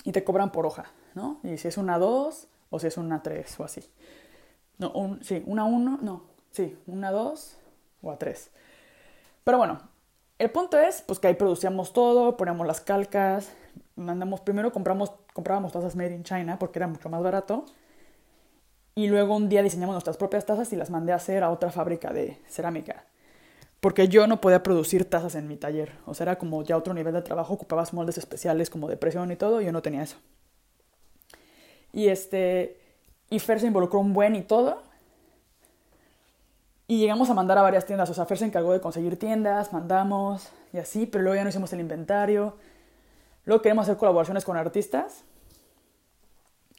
Y 0.06 0.14
te 0.14 0.24
cobran 0.24 0.54
por 0.54 0.66
hoja. 0.66 0.86
¿no? 1.14 1.42
Y 1.44 1.58
si 1.58 1.68
es 1.68 1.78
una 1.78 2.00
2 2.00 2.48
o 2.70 2.80
si 2.80 2.88
es 2.88 2.96
una 2.96 3.22
3 3.22 3.60
o 3.60 3.66
así. 3.66 3.82
No, 4.78 4.92
un, 4.92 5.22
sí, 5.26 5.44
una 5.46 5.66
1, 5.66 6.00
no, 6.02 6.24
sí, 6.52 6.78
una 6.88 7.12
2 7.12 7.58
o 8.02 8.12
a 8.12 8.18
3. 8.18 8.52
Pero 9.44 9.58
bueno, 9.58 9.82
el 10.40 10.52
punto 10.52 10.80
es 10.80 11.02
pues 11.02 11.20
que 11.20 11.28
ahí 11.28 11.34
producíamos 11.34 11.92
todo, 11.92 12.38
poníamos 12.38 12.66
las 12.66 12.80
calcas, 12.80 13.52
mandamos, 13.98 14.40
primero 14.40 14.72
compramos, 14.72 15.12
comprábamos 15.34 15.74
tazas 15.74 15.98
made 15.98 16.16
in 16.16 16.24
China 16.24 16.58
porque 16.58 16.80
era 16.80 16.88
mucho 16.88 17.10
más 17.10 17.22
barato. 17.22 17.66
Y 18.96 19.08
luego 19.08 19.36
un 19.36 19.50
día 19.50 19.62
diseñamos 19.62 19.94
nuestras 19.94 20.16
propias 20.16 20.46
tazas 20.46 20.72
y 20.72 20.78
las 20.78 20.90
mandé 20.90 21.12
a 21.12 21.18
hacer 21.18 21.44
a 21.44 21.52
otra 21.52 21.70
fábrica 21.70 22.14
de 22.14 22.40
cerámica. 22.48 23.04
Porque 23.82 24.08
yo 24.08 24.26
no 24.26 24.40
podía 24.40 24.64
producir 24.64 25.10
tazas 25.10 25.36
en 25.36 25.50
mi 25.50 25.58
taller. 25.58 25.92
O 26.06 26.14
sea, 26.14 26.24
era 26.24 26.38
como 26.38 26.64
ya 26.64 26.78
otro 26.78 26.94
nivel 26.94 27.14
de 27.14 27.22
trabajo, 27.22 27.54
ocupabas 27.54 27.94
moldes 27.94 28.18
especiales 28.18 28.70
como 28.70 28.88
de 28.88 28.96
presión 28.96 29.32
y 29.32 29.36
todo, 29.36 29.62
y 29.62 29.66
yo 29.66 29.74
no 29.74 29.82
tenía 29.82 30.02
eso. 30.02 30.16
Y 31.92 32.08
este. 32.08 32.80
Y 33.30 33.40
Fer 33.40 33.60
se 33.60 33.68
involucró 33.68 34.00
un 34.00 34.14
buen 34.14 34.36
y 34.36 34.44
todo. 34.44 34.82
Y 36.88 37.00
llegamos 37.00 37.30
a 37.30 37.34
mandar 37.34 37.58
a 37.58 37.64
varias 37.64 37.86
tiendas. 37.86 38.10
O 38.10 38.14
sea, 38.14 38.26
Fer 38.26 38.38
se 38.38 38.46
encargó 38.46 38.72
de 38.72 38.80
conseguir 38.80 39.20
tiendas, 39.20 39.74
mandamos 39.74 40.50
y 40.72 40.78
así, 40.78 41.06
pero 41.06 41.24
luego 41.24 41.36
ya 41.36 41.44
no 41.44 41.50
hicimos 41.50 41.74
el 41.74 41.82
inventario. 41.82 42.56
Luego 43.44 43.62
queremos 43.62 43.84
hacer 43.84 43.98
colaboraciones 43.98 44.46
con 44.46 44.56
artistas. 44.56 45.26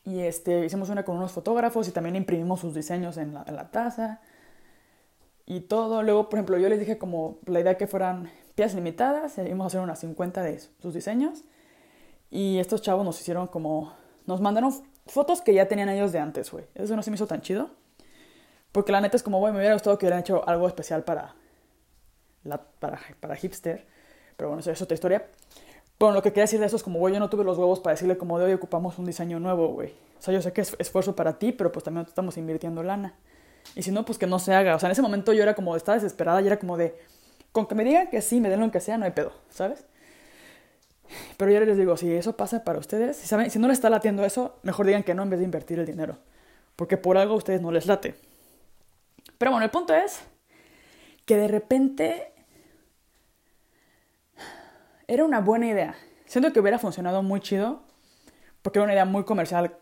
Y 0.06 0.20
este, 0.20 0.64
hicimos 0.64 0.88
una 0.88 1.04
con 1.04 1.16
unos 1.16 1.32
fotógrafos 1.32 1.88
y 1.88 1.90
también 1.90 2.14
imprimimos 2.14 2.60
sus 2.60 2.74
diseños 2.74 3.16
en 3.16 3.34
la, 3.34 3.70
taza. 3.72 4.20
Y 5.46 5.62
todo. 5.62 6.04
Luego, 6.04 6.28
por 6.28 6.38
ejemplo, 6.38 6.58
yo 6.58 6.68
les 6.68 6.78
dije 6.78 6.96
como 6.96 7.38
la 7.46 7.58
idea 7.58 7.76
que 7.76 7.88
fueran 7.88 8.30
piezas 8.54 8.76
limitadas. 8.76 9.36
Íbamos 9.36 9.64
a 9.64 9.66
hacer 9.66 9.80
unas 9.80 9.98
50 9.98 10.42
de 10.42 10.60
sus 10.80 10.94
diseños. 10.94 11.42
Y 12.30 12.58
estos 12.60 12.82
chavos 12.82 13.04
nos 13.04 13.20
hicieron 13.20 13.48
como... 13.48 13.94
Nos 14.26 14.40
mandaron 14.40 14.72
fotos 15.06 15.42
que 15.42 15.52
ya 15.52 15.66
tenían 15.66 15.88
ellos 15.88 16.12
de 16.12 16.20
antes, 16.20 16.52
güey. 16.52 16.66
Eso 16.76 16.94
no 16.94 17.02
se 17.02 17.10
me 17.10 17.16
hizo 17.16 17.26
tan 17.26 17.40
chido. 17.40 17.70
Porque 18.70 18.92
la 18.92 19.00
neta 19.00 19.16
es 19.16 19.24
como, 19.24 19.40
güey, 19.40 19.52
me 19.52 19.58
hubiera 19.58 19.74
gustado 19.74 19.98
que 19.98 20.06
hubieran 20.06 20.20
hecho 20.20 20.48
algo 20.48 20.68
especial 20.68 21.02
para, 21.02 21.34
la, 22.44 22.62
para, 22.62 23.00
para 23.18 23.34
hipster. 23.34 23.86
Pero 24.36 24.50
bueno, 24.50 24.60
eso 24.60 24.70
es 24.70 24.82
otra 24.82 24.94
historia. 24.94 25.26
Bueno, 25.98 26.14
lo 26.14 26.22
que 26.22 26.30
quería 26.30 26.44
decir 26.44 26.60
de 26.60 26.66
eso 26.66 26.76
es 26.76 26.82
como, 26.82 26.98
güey, 26.98 27.14
yo 27.14 27.20
no 27.20 27.30
tuve 27.30 27.42
los 27.42 27.56
huevos 27.56 27.80
para 27.80 27.94
decirle 27.94 28.18
como 28.18 28.38
de 28.38 28.46
hoy 28.46 28.52
ocupamos 28.52 28.98
un 28.98 29.06
diseño 29.06 29.40
nuevo, 29.40 29.68
güey. 29.68 29.94
O 30.18 30.22
sea, 30.22 30.34
yo 30.34 30.42
sé 30.42 30.52
que 30.52 30.60
es 30.60 30.76
esfuerzo 30.78 31.16
para 31.16 31.38
ti, 31.38 31.52
pero 31.52 31.72
pues 31.72 31.84
también 31.84 32.06
estamos 32.06 32.36
invirtiendo 32.36 32.82
lana. 32.82 33.14
Y 33.74 33.82
si 33.82 33.90
no, 33.90 34.04
pues 34.04 34.18
que 34.18 34.26
no 34.26 34.38
se 34.38 34.54
haga. 34.54 34.76
O 34.76 34.78
sea, 34.78 34.88
en 34.88 34.92
ese 34.92 35.02
momento 35.02 35.32
yo 35.32 35.42
era 35.42 35.54
como, 35.54 35.74
estaba 35.74 35.96
desesperada 35.96 36.42
y 36.42 36.46
era 36.46 36.58
como 36.58 36.76
de, 36.76 36.98
con 37.52 37.66
que 37.66 37.74
me 37.74 37.84
digan 37.84 38.08
que 38.10 38.20
sí, 38.20 38.40
me 38.40 38.50
den 38.50 38.60
lo 38.60 38.70
que 38.70 38.80
sea, 38.80 38.98
no 38.98 39.06
hay 39.06 39.12
pedo, 39.12 39.32
¿sabes? 39.48 39.86
Pero 41.36 41.50
yo 41.50 41.60
les 41.60 41.78
digo, 41.78 41.96
si 41.96 42.12
eso 42.12 42.36
pasa 42.36 42.64
para 42.64 42.78
ustedes, 42.78 43.16
si, 43.16 43.26
saben, 43.26 43.50
si 43.50 43.58
no 43.58 43.68
les 43.68 43.78
está 43.78 43.88
latiendo 43.88 44.24
eso, 44.24 44.58
mejor 44.62 44.86
digan 44.86 45.02
que 45.02 45.14
no 45.14 45.22
en 45.22 45.30
vez 45.30 45.38
de 45.38 45.44
invertir 45.44 45.78
el 45.78 45.86
dinero. 45.86 46.18
Porque 46.74 46.98
por 46.98 47.16
algo 47.16 47.34
a 47.34 47.36
ustedes 47.38 47.62
no 47.62 47.72
les 47.72 47.86
late. 47.86 48.16
Pero 49.38 49.50
bueno, 49.50 49.64
el 49.64 49.70
punto 49.70 49.94
es 49.94 50.20
que 51.24 51.36
de 51.36 51.48
repente 51.48 52.32
era 55.08 55.24
una 55.24 55.40
buena 55.40 55.68
idea. 55.68 55.96
Siento 56.26 56.52
que 56.52 56.60
hubiera 56.60 56.78
funcionado 56.78 57.22
muy 57.22 57.40
chido, 57.40 57.82
porque 58.62 58.78
era 58.78 58.84
una 58.84 58.92
idea 58.92 59.04
muy 59.04 59.24
comercial 59.24 59.76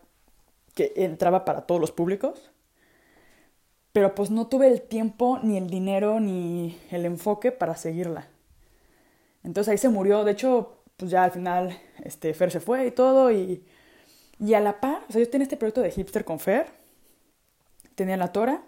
que 0.75 0.93
entraba 0.95 1.45
para 1.45 1.61
todos 1.61 1.81
los 1.81 1.91
públicos. 1.91 2.51
Pero 3.91 4.13
pues 4.13 4.29
no 4.29 4.47
tuve 4.47 4.67
el 4.67 4.81
tiempo, 4.81 5.39
ni 5.41 5.57
el 5.57 5.69
dinero, 5.69 6.19
ni 6.19 6.77
el 6.91 7.05
enfoque 7.05 7.51
para 7.51 7.75
seguirla. 7.75 8.27
Entonces 9.43 9.71
ahí 9.71 9.77
se 9.77 9.89
murió. 9.89 10.23
De 10.23 10.33
hecho, 10.33 10.83
pues 10.97 11.09
ya 11.11 11.23
al 11.23 11.31
final 11.31 11.77
este, 12.03 12.33
Fer 12.33 12.51
se 12.51 12.59
fue 12.59 12.87
y 12.87 12.91
todo. 12.91 13.31
Y, 13.31 13.63
y 14.37 14.53
a 14.53 14.59
la 14.59 14.81
par, 14.81 15.03
o 15.07 15.11
sea, 15.11 15.21
yo 15.21 15.29
tenía 15.29 15.43
este 15.43 15.57
proyecto 15.57 15.81
de 15.81 15.91
hipster 15.91 16.25
con 16.25 16.39
Fer. 16.39 16.67
Tenía 17.95 18.17
la 18.17 18.33
Tora. 18.33 18.63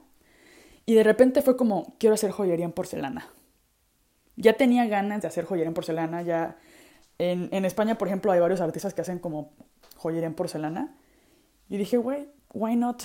Y 0.85 0.95
de 0.95 1.03
repente 1.03 1.41
fue 1.41 1.57
como, 1.57 1.93
quiero 1.99 2.13
hacer 2.13 2.31
joyería 2.31 2.63
en 2.63 2.71
porcelana. 2.71 3.29
Ya 4.38 4.53
tenía 4.53 4.86
ganas 4.86 5.22
de 5.22 5.27
hacer 5.27 5.44
joyería 5.46 5.67
en 5.67 5.74
porcelana, 5.74 6.22
ya... 6.22 6.56
En, 7.20 7.50
en 7.51 7.65
España, 7.65 7.98
por 7.98 8.08
ejemplo, 8.08 8.32
hay 8.32 8.39
varios 8.39 8.62
artistas 8.62 8.94
que 8.94 9.01
hacen 9.01 9.17
como 9.17 9.50
joyería 9.98 10.27
en 10.27 10.36
porcelana. 10.36 10.96
Y 11.67 11.77
dije, 11.77 11.98
güey, 11.98 12.29
why 12.53 12.75
not? 12.75 13.03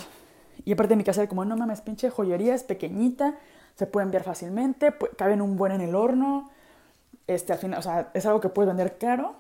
Y 0.65 0.73
aparte 0.73 0.97
mi 0.97 1.05
casa 1.05 1.23
era 1.23 1.29
como, 1.29 1.45
no 1.45 1.57
mames, 1.57 1.81
pinche 1.81 2.11
joyería, 2.11 2.55
es 2.55 2.63
pequeñita, 2.63 3.37
se 3.75 3.87
puede 3.87 4.05
enviar 4.05 4.23
fácilmente, 4.23 4.95
caben 5.17 5.41
un 5.41 5.57
buen 5.57 5.73
en 5.73 5.81
el 5.81 5.95
horno. 5.95 6.51
Este, 7.27 7.53
al 7.53 7.59
final, 7.59 7.79
o 7.79 7.83
sea, 7.83 8.11
es 8.15 8.27
algo 8.27 8.41
que 8.41 8.49
puedes 8.49 8.69
vender 8.69 8.99
caro. 8.99 9.35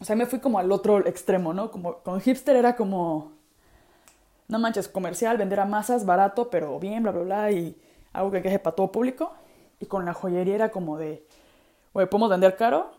O 0.00 0.04
sea, 0.04 0.16
me 0.16 0.26
fui 0.26 0.40
como 0.40 0.58
al 0.58 0.72
otro 0.72 1.06
extremo, 1.06 1.52
¿no? 1.54 1.70
Como 1.70 1.98
con 1.98 2.20
hipster 2.20 2.56
era 2.56 2.76
como, 2.76 3.32
no 4.48 4.58
manches, 4.58 4.88
comercial, 4.88 5.36
vender 5.38 5.60
a 5.60 5.64
masas, 5.64 6.04
barato, 6.04 6.50
pero 6.50 6.78
bien, 6.78 7.02
bla, 7.02 7.12
bla, 7.12 7.22
bla, 7.22 7.50
y 7.52 7.76
algo 8.12 8.30
que 8.30 8.42
queje 8.42 8.58
para 8.58 8.76
todo 8.76 8.92
público. 8.92 9.32
Y 9.80 9.86
con 9.86 10.04
la 10.04 10.14
joyería 10.14 10.54
era 10.54 10.70
como 10.70 10.98
de, 10.98 11.26
oye, 11.92 12.06
podemos 12.06 12.30
vender 12.30 12.56
caro, 12.56 12.92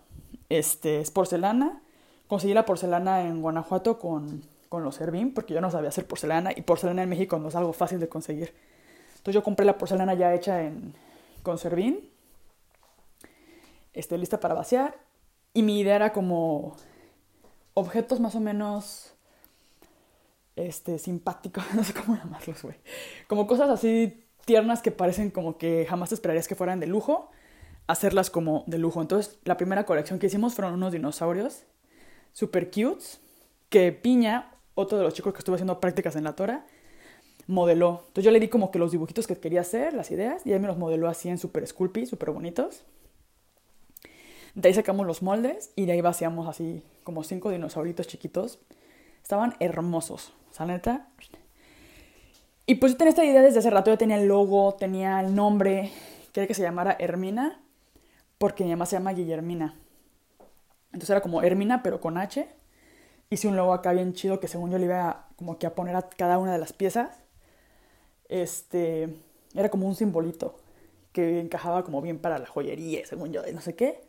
este, 0.50 1.01
es 1.01 1.12
porcelana. 1.12 1.81
Conseguí 2.27 2.53
la 2.53 2.65
porcelana 2.65 3.22
en 3.22 3.41
Guanajuato 3.41 4.00
con, 4.00 4.43
con 4.69 4.84
los 4.84 4.96
Servín, 4.96 5.34
porque 5.34 5.53
yo 5.53 5.62
no 5.62 5.72
sabía 5.72 5.89
hacer 5.89 6.05
porcelana, 6.07 6.51
y 6.55 6.62
porcelana 6.62 7.03
en 7.03 7.10
México 7.10 7.39
no 7.39 7.48
es 7.48 7.55
algo 7.55 7.74
fácil 7.74 8.00
de 8.00 8.10
conseguir. 8.10 8.53
Entonces 9.17 9.36
yo 9.36 9.43
compré 9.43 9.65
la 9.65 9.77
porcelana 9.77 10.13
ya 10.13 10.34
hecha 10.34 10.62
en, 10.62 10.93
con 11.43 11.57
Servín, 11.57 12.10
este, 13.93 14.17
lista 14.17 14.39
para 14.39 14.53
vaciar, 14.53 14.98
y 15.53 15.63
mi 15.63 15.79
idea 15.79 15.96
era 15.96 16.13
como 16.13 16.75
objetos 17.74 18.19
más 18.19 18.36
o 18.36 18.39
menos 18.39 19.13
este, 20.55 21.00
simpático, 21.00 21.62
no 21.75 21.84
sé 21.84 21.93
cómo 21.93 22.17
llamarlos, 22.17 22.62
güey. 22.62 22.75
Como 23.27 23.48
cosas 23.48 23.69
así 23.69 24.26
tiernas 24.48 24.82
que 24.82 24.92
parecen 24.92 25.30
como 25.30 25.58
que 25.58 25.86
jamás 25.88 26.12
esperarías 26.13 26.48
que 26.48 26.56
fueran 26.56 26.80
de 26.80 26.88
lujo, 26.88 27.30
hacerlas 27.86 28.32
como 28.32 28.63
de 28.66 28.80
lujo. 28.80 29.01
Entonces, 29.01 29.38
la 29.44 29.58
primera 29.58 29.86
colección 29.86 30.18
que 30.18 30.27
hicimos 30.27 30.56
fueron 30.56 30.74
unos 30.74 30.94
dinosaurios 30.94 31.66
super 32.32 32.72
cute 32.72 33.04
que 33.70 33.92
Piña, 33.92 34.56
otro 34.74 34.98
de 34.98 35.04
los 35.04 35.13
chicos 35.13 35.34
que 35.34 35.39
estuvo 35.39 35.56
haciendo 35.56 35.80
prácticas 35.82 36.16
en 36.16 36.24
la 36.24 36.36
Tora, 36.36 36.66
modeló. 37.46 38.06
Entonces 38.08 38.24
yo 38.24 38.32
le 38.32 38.39
di 38.39 38.48
como 38.48 38.72
que 38.72 38.80
los 38.80 38.92
dibujitos 38.92 39.27
que 39.27 39.36
quería 39.36 39.62
hacer, 39.62 39.94
las 39.94 40.12
ideas, 40.12 40.46
y 40.46 40.54
él 40.54 40.62
me 40.62 40.68
los 40.68 40.77
modeló 40.77 41.10
así 41.10 41.27
en 41.27 41.38
super 41.38 41.68
Sculpey, 41.68 42.06
súper 42.06 42.32
bonitos. 42.32 42.86
De 44.56 44.70
ahí 44.70 44.74
sacamos 44.74 45.06
los 45.06 45.22
moldes 45.22 45.72
y 45.75 45.86
de 45.86 45.92
ahí 45.92 46.01
vaciamos 46.01 46.48
así 46.48 46.84
como 47.04 47.24
cinco 47.24 47.51
dinosauritos 47.51 48.08
chiquitos 48.08 48.60
Estaban 49.22 49.56
hermosos. 49.60 50.32
O 50.50 50.54
sea, 50.54 50.66
neta. 50.66 51.10
Y 52.69 52.75
pues 52.75 52.91
yo 52.91 52.97
tenía 52.97 53.09
esta 53.12 53.24
idea 53.24 53.41
desde 53.41 53.59
hace 53.59 53.69
rato. 53.69 53.89
Yo 53.89 53.97
tenía 53.97 54.17
el 54.17 54.27
logo, 54.27 54.75
tenía 54.75 55.21
el 55.21 55.33
nombre. 55.33 55.89
Quería 56.33 56.47
que 56.47 56.53
se 56.53 56.62
llamara 56.62 56.97
Hermina. 57.00 57.62
Porque 58.38 58.65
mi 58.65 58.71
mamá 58.71 58.86
se 58.86 58.97
llama 58.97 59.13
Guillermina. 59.13 59.79
Entonces 60.88 61.09
era 61.09 61.21
como 61.21 61.41
Hermina, 61.41 61.81
pero 61.81 62.01
con 62.01 62.17
H. 62.17 62.45
Hice 63.29 63.47
un 63.47 63.55
logo 63.55 63.74
acá 63.74 63.93
bien 63.93 64.13
chido 64.13 64.41
que 64.41 64.50
según 64.50 64.69
yo 64.69 64.77
le 64.77 64.86
iba 64.86 65.09
a, 65.09 65.27
como 65.38 65.57
que 65.57 65.65
a 65.65 65.75
poner 65.75 65.95
a 65.95 66.09
cada 66.09 66.38
una 66.39 66.51
de 66.51 66.59
las 66.59 66.74
piezas. 66.74 67.17
Este. 68.27 69.15
Era 69.55 69.69
como 69.69 69.88
un 69.88 69.95
simbolito 69.95 70.57
que 71.13 71.39
encajaba 71.39 71.86
como 71.86 72.01
bien 72.01 72.19
para 72.19 72.38
la 72.38 72.47
joyería, 72.47 73.05
según 73.05 73.31
yo, 73.31 73.41
no 73.53 73.62
sé 73.62 73.75
qué. 73.75 74.01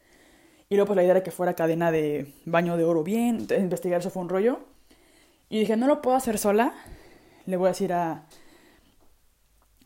Y 0.68 0.74
luego 0.74 0.88
pues 0.88 0.96
la 0.96 1.02
idea 1.04 1.12
era 1.12 1.22
que 1.22 1.30
fuera 1.30 1.54
cadena 1.54 1.92
de 1.92 2.34
baño 2.44 2.76
de 2.76 2.82
oro 2.82 3.04
bien. 3.04 3.36
Entonces 3.36 3.60
investigar 3.60 4.00
eso 4.00 4.10
fue 4.10 4.20
un 4.20 4.28
rollo. 4.28 4.58
Y 5.48 5.60
dije, 5.60 5.76
no 5.76 5.86
lo 5.86 6.02
puedo 6.02 6.16
hacer 6.16 6.38
sola. 6.38 6.74
Le 7.46 7.56
voy 7.56 7.66
a 7.66 7.70
decir 7.70 7.92
a, 7.92 8.26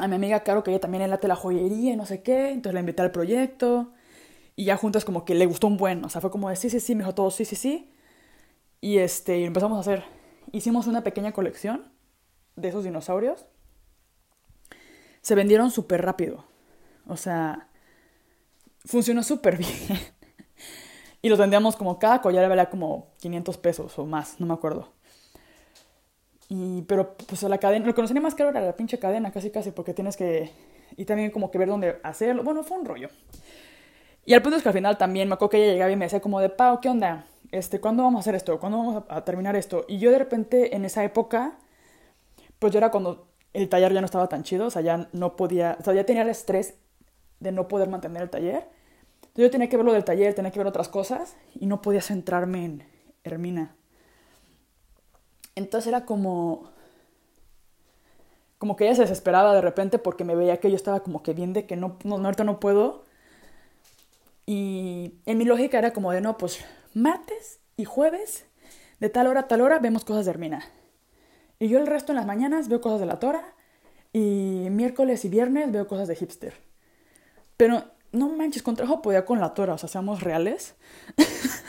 a 0.02 0.08
mi 0.08 0.16
amiga 0.16 0.40
Caro 0.40 0.64
que 0.64 0.72
ella 0.72 0.80
también 0.80 1.08
late 1.08 1.28
la 1.28 1.36
joyería 1.36 1.92
y 1.92 1.96
no 1.96 2.06
sé 2.06 2.24
qué. 2.24 2.50
Entonces 2.50 2.74
la 2.74 2.80
invité 2.80 3.02
al 3.02 3.12
proyecto. 3.12 3.92
Y 4.56 4.64
ya 4.64 4.76
juntas 4.76 5.04
como 5.04 5.24
que 5.24 5.36
le 5.36 5.46
gustó 5.46 5.68
un 5.68 5.76
buen. 5.76 6.04
O 6.04 6.08
sea, 6.08 6.20
fue 6.20 6.32
como 6.32 6.48
de 6.48 6.56
sí, 6.56 6.70
sí, 6.70 6.80
sí. 6.80 6.96
Me 6.96 7.04
dijo 7.04 7.14
todo 7.14 7.30
sí, 7.30 7.44
sí, 7.44 7.54
sí. 7.54 7.88
Y 8.80 8.98
este, 8.98 9.38
y 9.38 9.44
empezamos 9.44 9.78
a 9.78 9.80
hacer. 9.80 10.04
Hicimos 10.50 10.88
una 10.88 11.04
pequeña 11.04 11.30
colección 11.30 11.92
de 12.56 12.68
esos 12.68 12.82
dinosaurios. 12.82 13.46
Se 15.20 15.36
vendieron 15.36 15.70
súper 15.70 16.02
rápido. 16.02 16.46
O 17.06 17.16
sea, 17.16 17.68
funcionó 18.84 19.22
súper 19.22 19.56
bien. 19.58 19.70
y 21.22 21.28
los 21.28 21.38
vendíamos 21.38 21.76
como 21.76 22.00
cada 22.00 22.20
collar 22.22 22.48
valía 22.48 22.70
como 22.70 23.14
500 23.20 23.56
pesos 23.58 23.98
o 24.00 24.04
más, 24.04 24.40
no 24.40 24.46
me 24.46 24.54
acuerdo. 24.54 24.92
Pero 26.86 27.16
pues 27.16 27.42
a 27.44 27.48
la 27.48 27.58
cadena, 27.58 27.86
lo 27.86 27.94
que 27.94 28.02
nos 28.02 28.10
tenía 28.10 28.22
más 28.22 28.34
caro 28.34 28.50
era 28.50 28.60
la 28.60 28.76
pinche 28.76 28.98
cadena, 28.98 29.32
casi 29.32 29.50
casi, 29.50 29.70
porque 29.70 29.94
tienes 29.94 30.16
que, 30.16 30.50
y 30.96 31.04
también 31.04 31.30
como 31.30 31.50
que 31.50 31.58
ver 31.58 31.68
dónde 31.68 31.98
hacerlo. 32.02 32.42
Bueno, 32.42 32.62
fue 32.62 32.78
un 32.78 32.84
rollo. 32.84 33.08
Y 34.24 34.34
al 34.34 34.42
punto 34.42 34.56
es 34.56 34.62
que 34.62 34.68
al 34.68 34.74
final 34.74 34.98
también 34.98 35.28
me 35.28 35.34
acuerdo 35.34 35.50
que 35.50 35.64
ella 35.64 35.72
llegaba 35.72 35.90
y 35.90 35.96
me 35.96 36.04
decía 36.04 36.20
como 36.20 36.40
de, 36.40 36.48
Pau, 36.48 36.80
¿qué 36.80 36.88
onda? 36.88 37.26
Este, 37.50 37.80
¿cuándo 37.80 38.02
vamos 38.02 38.18
a 38.18 38.20
hacer 38.20 38.34
esto? 38.34 38.58
¿Cuándo 38.60 38.78
vamos 38.78 39.04
a, 39.08 39.24
terminar 39.24 39.56
esto? 39.56 39.84
Y 39.88 39.98
yo 39.98 40.10
de 40.10 40.18
repente 40.18 40.76
en 40.76 40.84
esa 40.84 41.02
época, 41.04 41.58
pues 42.58 42.72
yo 42.72 42.78
era 42.78 42.90
cuando 42.90 43.28
el 43.52 43.68
taller 43.68 43.92
ya 43.92 44.00
no 44.00 44.06
estaba 44.06 44.28
tan 44.28 44.42
chido, 44.42 44.66
o 44.66 44.70
sea, 44.70 44.82
ya 44.82 45.08
no 45.12 45.36
podía, 45.36 45.76
o 45.80 45.84
sea, 45.84 45.92
ya 45.92 46.06
tenía 46.06 46.22
el 46.22 46.28
estrés 46.28 46.74
de 47.40 47.52
no 47.52 47.68
poder 47.68 47.88
mantener 47.88 48.22
el 48.22 48.30
taller. 48.30 48.68
Entonces 49.16 49.44
yo 49.44 49.50
tenía 49.50 49.68
que 49.68 49.76
ver 49.76 49.84
lo 49.84 49.92
del 49.92 50.04
taller, 50.04 50.34
tenía 50.34 50.50
que 50.50 50.58
ver 50.58 50.66
otras 50.66 50.88
cosas 50.88 51.36
y 51.54 51.66
no 51.66 51.82
podía 51.82 52.00
centrarme 52.00 52.64
en 52.64 52.84
Hermina. 53.24 53.74
Entonces 55.54 55.88
era 55.88 56.04
como... 56.04 56.70
Como 58.58 58.76
que 58.76 58.84
ella 58.84 58.94
se 58.94 59.02
desesperaba 59.02 59.54
de 59.54 59.60
repente 59.60 59.98
porque 59.98 60.24
me 60.24 60.36
veía 60.36 60.58
que 60.58 60.70
yo 60.70 60.76
estaba 60.76 61.00
como 61.00 61.22
que 61.22 61.32
bien 61.32 61.52
de 61.52 61.66
que 61.66 61.76
no, 61.76 61.98
no, 62.04 62.16
ahorita 62.16 62.44
no 62.44 62.60
puedo. 62.60 63.04
Y 64.46 65.14
en 65.26 65.38
mi 65.38 65.44
lógica 65.44 65.78
era 65.78 65.92
como 65.92 66.12
de, 66.12 66.20
no, 66.20 66.38
pues 66.38 66.64
martes 66.94 67.58
y 67.76 67.84
jueves, 67.84 68.44
de 69.00 69.08
tal 69.08 69.26
hora 69.26 69.40
a 69.40 69.48
tal 69.48 69.62
hora, 69.62 69.80
vemos 69.80 70.04
cosas 70.04 70.26
de 70.26 70.30
Hermina. 70.30 70.64
Y 71.58 71.68
yo 71.68 71.78
el 71.78 71.86
resto 71.86 72.12
en 72.12 72.16
las 72.16 72.26
mañanas 72.26 72.68
veo 72.68 72.80
cosas 72.80 73.00
de 73.00 73.06
la 73.06 73.18
Tora 73.18 73.54
y 74.12 74.68
miércoles 74.70 75.24
y 75.24 75.28
viernes 75.28 75.72
veo 75.72 75.88
cosas 75.88 76.08
de 76.08 76.16
hipster. 76.16 76.54
Pero 77.56 77.84
no 78.12 78.28
manches, 78.28 78.62
con 78.62 78.76
trabajo 78.76 79.02
podía 79.02 79.24
con 79.24 79.40
la 79.40 79.54
Tora, 79.54 79.74
o 79.74 79.78
sea, 79.78 79.88
seamos 79.88 80.22
reales. 80.22 80.74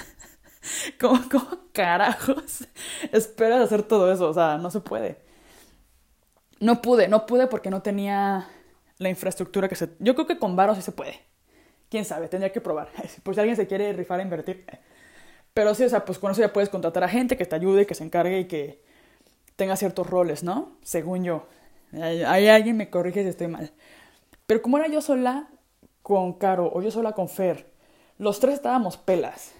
¿Cómo, 1.00 1.22
¿Cómo, 1.29 1.48
carajos 1.72 2.67
esperas 3.12 3.62
hacer 3.62 3.84
todo 3.84 4.12
eso? 4.12 4.29
O 4.29 4.34
sea, 4.34 4.58
no 4.58 4.72
se 4.72 4.79
puede. 4.79 5.17
No 6.60 6.82
pude, 6.82 7.08
no 7.08 7.25
pude 7.25 7.48
porque 7.48 7.70
no 7.70 7.82
tenía 7.82 8.48
la 8.98 9.10
infraestructura 9.10 9.67
que 9.67 9.75
se... 9.75 9.89
Yo 10.00 10.15
creo 10.15 10.27
que 10.27 10.39
con 10.39 10.55
Varo 10.55 10.75
sí 10.75 10.82
se 10.82 10.91
puede. 10.91 11.20
Quién 11.89 12.05
sabe, 12.05 12.27
tendría 12.27 12.51
que 12.51 12.62
probar. 12.62 12.89
Pues 13.24 13.36
si 13.36 13.41
alguien 13.41 13.55
se 13.55 13.67
quiere 13.67 13.91
rifar 13.93 14.20
a 14.20 14.24
invertir. 14.24 14.65
Pero 15.53 15.75
sí, 15.75 15.84
o 15.84 15.89
sea, 15.89 16.05
pues 16.05 16.17
con 16.20 16.32
eso 16.32 16.41
ya 16.41 16.53
puedes 16.53 16.70
contratar 16.70 17.03
a 17.03 17.10
gente 17.10 17.38
que 17.38 17.46
te 17.46 17.55
ayude, 17.55 17.86
que 17.86 17.96
se 17.96 18.03
encargue 18.03 18.39
y 18.39 18.46
que 18.46 18.82
tenga 19.55 19.75
ciertos 19.75 20.08
roles, 20.10 20.43
¿no? 20.43 20.77
Según 20.82 21.24
yo. 21.24 21.48
Ahí 22.01 22.48
alguien 22.48 22.75
me 22.75 22.89
corrige 22.89 23.22
si 23.22 23.29
estoy 23.29 23.48
mal. 23.48 23.72
Pero 24.48 24.62
como 24.62 24.77
era 24.77 24.88
yo 24.88 25.01
sola 25.01 25.50
con 26.01 26.34
Caro 26.34 26.72
o 26.74 26.82
yo 26.82 26.89
sola 26.89 27.12
con 27.12 27.29
Fer, 27.29 27.72
los 28.17 28.39
tres 28.39 28.55
estábamos 28.55 28.98
pelas. 28.98 29.53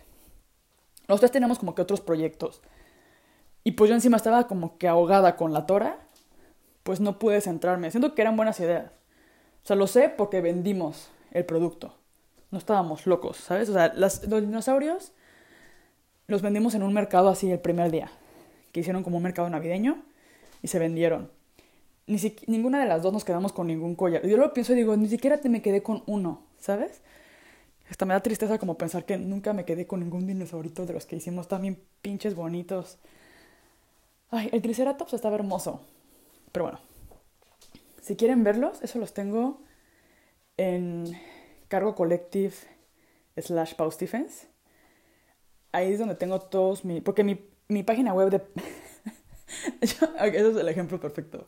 Los 1.07 1.19
tres 1.19 1.31
teníamos 1.31 1.60
como 1.60 1.75
que 1.75 1.81
otros 1.81 2.01
proyectos. 2.01 2.62
Y 3.63 3.72
pues 3.72 3.89
yo 3.89 3.95
encima 3.95 4.17
estaba 4.17 4.48
como 4.48 4.77
que 4.77 4.88
ahogada 4.88 5.36
con 5.36 5.53
la 5.53 5.65
Tora, 5.65 6.00
pues 6.83 7.00
no 7.00 7.19
pude 7.19 7.41
centrarme. 7.41 7.91
Siento 7.91 8.13
que 8.13 8.22
eran 8.22 8.36
buenas 8.36 8.60
ideas. 8.60 8.91
O 9.63 9.67
sea, 9.67 9.75
lo 9.75 9.88
sé 9.88 10.10
porque 10.10 10.41
vendimos 10.41 11.10
el 11.31 11.45
producto. 11.45 11.95
No 12.51 12.57
estábamos 12.57 13.07
locos, 13.07 13.38
¿sabes? 13.38 13.69
O 13.69 13.74
sea, 13.74 13.93
los 13.95 14.22
dinosaurios 14.22 15.13
los 16.27 16.41
vendimos 16.41 16.75
en 16.75 16.83
un 16.83 16.93
mercado 16.93 17.29
así 17.29 17.50
el 17.51 17.60
primer 17.60 17.91
día. 17.91 18.12
Que 18.72 18.81
hicieron 18.81 19.03
como 19.03 19.17
un 19.17 19.24
mercado 19.24 19.50
navideño 19.50 20.03
y 20.62 20.67
se 20.67 20.79
vendieron. 20.79 21.31
Ni 22.05 22.17
ninguna 22.48 22.81
de 22.81 22.88
las 22.88 23.01
dos 23.01 23.13
nos 23.13 23.24
quedamos 23.24 23.53
con 23.53 23.67
ningún 23.67 23.95
collar. 23.95 24.25
Yo 24.27 24.36
lo 24.36 24.53
pienso 24.53 24.74
y 24.74 24.75
digo, 24.75 24.98
ni 24.98 25.07
siquiera 25.07 25.38
te 25.38 25.48
me 25.48 25.62
quedé 25.62 25.83
con 25.83 26.03
uno, 26.05 26.41
¿sabes? 26.60 27.01
Hasta 27.93 28.07
me 28.07 28.15
da 28.15 28.21
tristeza 28.21 28.57
como 28.57 28.75
pensar 28.75 29.05
que 29.05 29.19
nunca 29.19 29.53
me 29.53 29.65
quedé 29.65 29.85
con 29.85 30.00
ningún 30.00 30.25
dinosaurito 30.25 30.88
de 30.88 30.93
los 30.93 31.05
que 31.05 31.15
hicimos 31.15 31.47
también 31.47 31.79
pinches 32.01 32.33
bonitos. 32.33 32.97
Ay, 34.31 34.50
el 34.51 34.63
Triceratops 34.63 35.13
estaba 35.13 35.35
hermoso. 35.35 35.79
Pero 36.51 36.65
bueno, 36.65 36.79
si 38.01 38.15
quieren 38.15 38.43
verlos, 38.43 38.81
eso 38.81 38.97
los 38.97 39.13
tengo 39.13 39.62
en 40.57 41.05
Cargo 41.67 41.93
Collective 41.93 42.55
slash 43.38 43.75
Pause 43.75 44.00
Defense. 44.00 44.47
Ahí 45.71 45.93
es 45.93 46.00
donde 46.00 46.15
tengo 46.15 46.41
todos 46.41 46.85
mis... 46.85 47.03
Porque 47.03 47.23
mi, 47.23 47.45
mi 47.67 47.83
página 47.83 48.15
web 48.15 48.31
de... 48.31 48.41
eso 49.81 50.09
es 50.17 50.57
el 50.57 50.67
ejemplo 50.67 51.00
perfecto. 51.00 51.47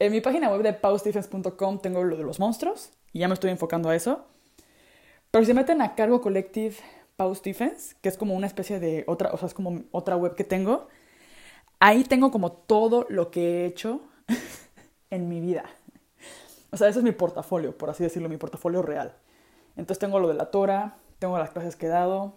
En 0.00 0.10
mi 0.10 0.20
página 0.20 0.50
web 0.50 0.64
de 0.64 0.72
pausdefense.com 0.72 1.78
tengo 1.78 2.02
lo 2.02 2.16
de 2.16 2.24
los 2.24 2.40
monstruos 2.40 2.90
y 3.12 3.20
ya 3.20 3.28
me 3.28 3.34
estoy 3.34 3.52
enfocando 3.52 3.90
a 3.90 3.94
eso. 3.94 4.26
Pero 5.34 5.44
si 5.44 5.48
se 5.48 5.54
meten 5.54 5.82
a 5.82 5.96
Cargo 5.96 6.20
Collective 6.20 6.76
Pause 7.16 7.42
Defense, 7.42 7.96
que 8.00 8.08
es 8.08 8.16
como 8.16 8.34
una 8.34 8.46
especie 8.46 8.78
de 8.78 9.02
otra, 9.08 9.32
o 9.32 9.36
sea, 9.36 9.48
es 9.48 9.54
como 9.54 9.82
otra 9.90 10.16
web 10.16 10.36
que 10.36 10.44
tengo, 10.44 10.86
ahí 11.80 12.04
tengo 12.04 12.30
como 12.30 12.52
todo 12.52 13.04
lo 13.08 13.32
que 13.32 13.40
he 13.40 13.66
hecho 13.66 14.00
en 15.10 15.28
mi 15.28 15.40
vida. 15.40 15.64
O 16.70 16.76
sea, 16.76 16.86
ese 16.86 17.00
es 17.00 17.04
mi 17.04 17.10
portafolio, 17.10 17.76
por 17.76 17.90
así 17.90 18.04
decirlo, 18.04 18.28
mi 18.28 18.36
portafolio 18.36 18.80
real. 18.80 19.16
Entonces 19.70 19.98
tengo 19.98 20.20
lo 20.20 20.28
de 20.28 20.34
la 20.34 20.52
Tora, 20.52 20.98
tengo 21.18 21.36
las 21.36 21.50
clases 21.50 21.74
que 21.74 21.86
he 21.86 21.88
dado 21.88 22.36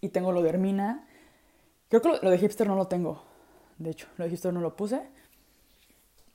y 0.00 0.08
tengo 0.08 0.32
lo 0.32 0.40
de 0.40 0.48
Hermina. 0.48 1.06
Creo 1.90 2.00
que 2.00 2.08
lo, 2.08 2.30
de 2.30 2.38
hipster 2.38 2.66
no 2.66 2.76
lo 2.76 2.86
tengo. 2.86 3.22
De 3.76 3.90
hecho, 3.90 4.06
lo 4.16 4.24
de 4.24 4.30
hipster 4.30 4.54
no 4.54 4.62
lo 4.62 4.74
puse. 4.74 5.02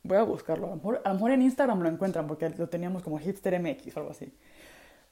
Voy 0.04 0.18
a 0.18 0.22
buscarlo. 0.22 0.68
A 0.68 0.70
lo, 0.70 0.76
mejor, 0.76 1.02
a 1.04 1.08
lo 1.08 1.16
mejor 1.16 1.32
en 1.32 1.42
Instagram 1.42 1.82
lo 1.82 1.90
encuentran 1.90 2.28
porque 2.28 2.50
lo 2.50 2.70
teníamos 2.70 3.02
como 3.02 3.18
hipster 3.18 3.60
MX 3.60 3.98
o 3.98 4.00
algo 4.02 4.12
así. 4.12 4.32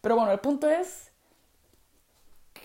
Pero 0.08 0.16
bueno, 0.16 0.32
el 0.32 0.40
punto 0.40 0.70
es 0.70 1.12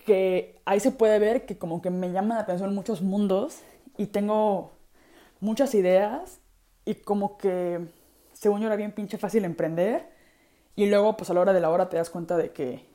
que 0.05 0.61
ahí 0.63 0.79
se 0.79 0.91
puede 0.91 1.19
ver 1.19 1.45
que 1.45 1.57
como 1.57 1.81
que 1.81 1.89
me 1.89 2.09
llaman 2.09 2.37
la 2.37 2.43
atención 2.43 2.73
muchos 2.73 3.01
mundos 3.01 3.59
y 3.97 4.05
tengo 4.05 4.71
muchas 5.41 5.75
ideas 5.75 6.39
y 6.85 6.95
como 6.95 7.37
que 7.37 7.81
según 8.31 8.61
yo 8.61 8.67
era 8.67 8.77
bien 8.77 8.93
pinche 8.93 9.17
fácil 9.17 9.43
emprender 9.43 10.09
y 10.77 10.85
luego 10.85 11.17
pues 11.17 11.31
a 11.31 11.33
la 11.33 11.41
hora 11.41 11.51
de 11.51 11.59
la 11.59 11.69
hora 11.69 11.89
te 11.89 11.97
das 11.97 12.09
cuenta 12.09 12.37
de 12.37 12.53
que 12.53 12.85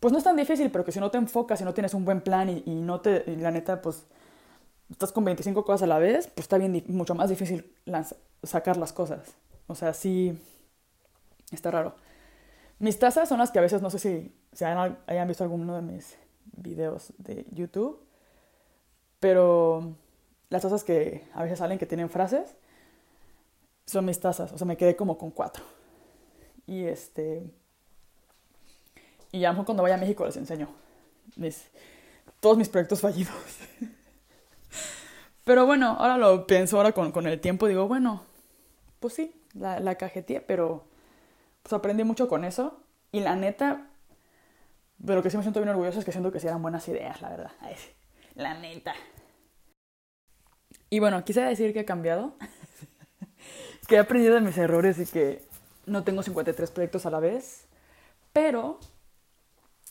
pues 0.00 0.10
no 0.10 0.18
es 0.18 0.24
tan 0.24 0.34
difícil, 0.34 0.72
pero 0.72 0.84
que 0.84 0.90
si 0.90 0.98
no 0.98 1.12
te 1.12 1.18
enfocas, 1.18 1.60
y 1.60 1.64
no 1.64 1.72
tienes 1.72 1.94
un 1.94 2.04
buen 2.04 2.22
plan 2.22 2.48
y, 2.48 2.74
no 2.74 3.00
te, 3.00 3.22
y 3.28 3.36
la 3.36 3.52
neta 3.52 3.80
pues 3.80 4.06
estás 4.90 5.12
con 5.12 5.24
25 5.24 5.64
cosas 5.64 5.84
a 5.84 5.86
la 5.86 6.00
vez, 6.00 6.26
pues 6.26 6.46
está 6.46 6.58
bien 6.58 6.82
mucho 6.88 7.14
más 7.14 7.30
difícil 7.30 7.76
sacar 8.42 8.76
las 8.76 8.92
cosas. 8.92 9.20
O 9.68 9.76
sea, 9.76 9.94
sí 9.94 10.36
está 11.52 11.70
raro. 11.70 11.94
Mis 12.80 12.98
tazas 12.98 13.28
son 13.28 13.38
las 13.38 13.50
que 13.50 13.58
a 13.58 13.62
veces 13.62 13.82
no 13.82 13.90
sé 13.90 13.98
si, 13.98 14.34
si 14.52 14.64
hayan 14.64 15.28
visto 15.28 15.44
alguno 15.44 15.76
de 15.76 15.82
mis 15.82 16.16
videos 16.56 17.12
de 17.18 17.44
YouTube, 17.52 18.00
pero 19.20 19.94
las 20.48 20.62
tazas 20.62 20.82
que 20.82 21.28
a 21.34 21.42
veces 21.42 21.58
salen 21.58 21.78
que 21.78 21.84
tienen 21.84 22.08
frases 22.08 22.56
son 23.84 24.06
mis 24.06 24.18
tazas, 24.18 24.50
o 24.52 24.56
sea, 24.56 24.66
me 24.66 24.78
quedé 24.78 24.96
como 24.96 25.18
con 25.18 25.30
cuatro. 25.30 25.62
Y 26.66 26.84
este. 26.84 27.42
Y 29.30 29.40
ya 29.40 29.54
cuando 29.54 29.82
vaya 29.82 29.96
a 29.96 29.98
México 29.98 30.24
les 30.24 30.38
enseño 30.38 30.68
mis, 31.36 31.68
todos 32.40 32.56
mis 32.56 32.70
proyectos 32.70 33.00
fallidos. 33.02 33.34
pero 35.44 35.66
bueno, 35.66 35.96
ahora 35.98 36.16
lo 36.16 36.46
pienso, 36.46 36.78
ahora 36.78 36.92
con, 36.92 37.12
con 37.12 37.26
el 37.26 37.40
tiempo 37.40 37.66
digo, 37.66 37.88
bueno, 37.88 38.24
pues 39.00 39.12
sí, 39.12 39.34
la, 39.52 39.80
la 39.80 39.96
cajeteé, 39.96 40.40
pero 40.40 40.84
pues 41.62 41.72
aprendí 41.72 42.04
mucho 42.04 42.28
con 42.28 42.44
eso. 42.44 42.82
Y 43.12 43.20
la 43.20 43.36
neta, 43.36 43.88
de 44.98 45.14
lo 45.14 45.22
que 45.22 45.30
sí 45.30 45.36
me 45.36 45.42
siento 45.42 45.60
bien 45.60 45.70
orgulloso 45.70 45.98
es 45.98 46.04
que 46.04 46.12
siento 46.12 46.30
que 46.30 46.40
sí 46.40 46.46
eran 46.46 46.62
buenas 46.62 46.86
ideas, 46.88 47.20
la 47.22 47.30
verdad. 47.30 47.50
la 48.34 48.54
neta. 48.54 48.94
Y 50.88 50.98
bueno, 50.98 51.24
quise 51.24 51.40
decir 51.40 51.72
que 51.72 51.80
he 51.80 51.84
cambiado. 51.84 52.34
que 53.88 53.96
he 53.96 53.98
aprendido 53.98 54.34
de 54.34 54.40
mis 54.40 54.58
errores 54.58 54.98
y 54.98 55.06
que 55.06 55.42
no 55.86 56.04
tengo 56.04 56.22
53 56.22 56.70
proyectos 56.70 57.06
a 57.06 57.10
la 57.10 57.20
vez. 57.20 57.66
Pero 58.32 58.78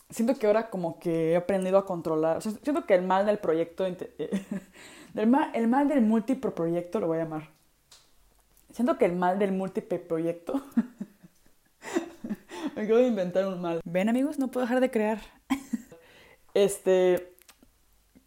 siento 0.10 0.36
que 0.38 0.48
ahora 0.48 0.70
como 0.70 1.00
que 1.00 1.32
he 1.32 1.36
aprendido 1.36 1.78
a 1.78 1.86
controlar. 1.86 2.42
siento 2.42 2.86
que 2.86 2.96
el 2.96 3.04
mal 3.04 3.26
del 3.26 3.40
proyecto. 3.40 3.86
el, 5.16 5.28
mal, 5.28 5.52
el 5.54 5.68
mal 5.68 5.88
del 5.88 6.02
múltiple 6.02 6.52
proyecto 6.52 7.00
lo 7.00 7.08
voy 7.08 7.18
a 7.18 7.24
llamar. 7.24 7.50
Siento 8.72 8.98
que 8.98 9.06
el 9.06 9.16
mal 9.16 9.40
del 9.40 9.52
múltiple 9.52 10.00
proyecto 10.00 10.62
me 12.80 12.86
acabo 12.86 13.00
de 13.00 13.08
inventar 13.08 13.46
un 13.46 13.60
mal. 13.60 13.82
Ven 13.84 14.08
amigos, 14.08 14.40
no 14.40 14.48
puedo 14.48 14.66
dejar 14.66 14.80
de 14.80 14.90
crear. 14.90 15.20
este, 16.54 17.36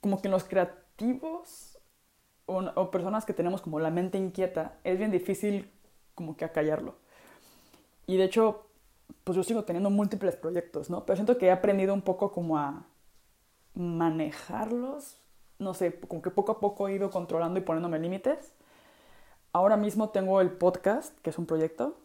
como 0.03 0.21
que 0.21 0.29
en 0.29 0.33
los 0.33 0.45
creativos 0.45 1.79
o, 2.45 2.91
personas 2.91 3.25
que 3.25 3.33
tenemos 3.33 3.63
como 3.63 3.81
la 3.81 3.89
mente 3.89 4.19
inquieta, 4.19 4.79
es 4.85 4.99
bien 4.99 5.11
difícil 5.11 5.71
como 6.15 6.37
que 6.37 6.45
acallarlo. 6.45 6.97
Y 8.07 8.19
de 8.19 8.25
hecho, 8.25 8.67
pues 9.25 9.37
yo 9.37 9.43
sigo 9.43 9.65
teniendo 9.65 9.89
múltiples 9.89 10.37
proyectos, 10.37 10.91
¿no? 10.91 11.07
Pero 11.07 11.17
siento 11.17 11.39
que 11.39 11.47
he 11.47 11.51
aprendido 11.51 11.95
un 11.95 12.03
poco 12.03 12.31
como 12.31 12.59
a 12.59 12.85
manejarlos. 13.73 15.17
No 15.59 15.73
sé, 15.73 15.99
como 15.99 16.21
que 16.21 16.31
poco 16.31 16.53
a 16.53 16.61
poco 16.61 16.89
he 16.89 16.95
ido 16.95 17.09
controlando 17.09 17.59
y 17.59 17.63
poniéndome 17.63 17.99
límites. 17.99 18.53
Ahora 19.55 19.79
mismo 19.79 20.11
tengo 20.11 20.43
el 20.43 20.51
podcast, 20.51 21.19
que 21.21 21.31
es 21.31 21.39
un 21.39 21.47
proyecto, 21.47 22.02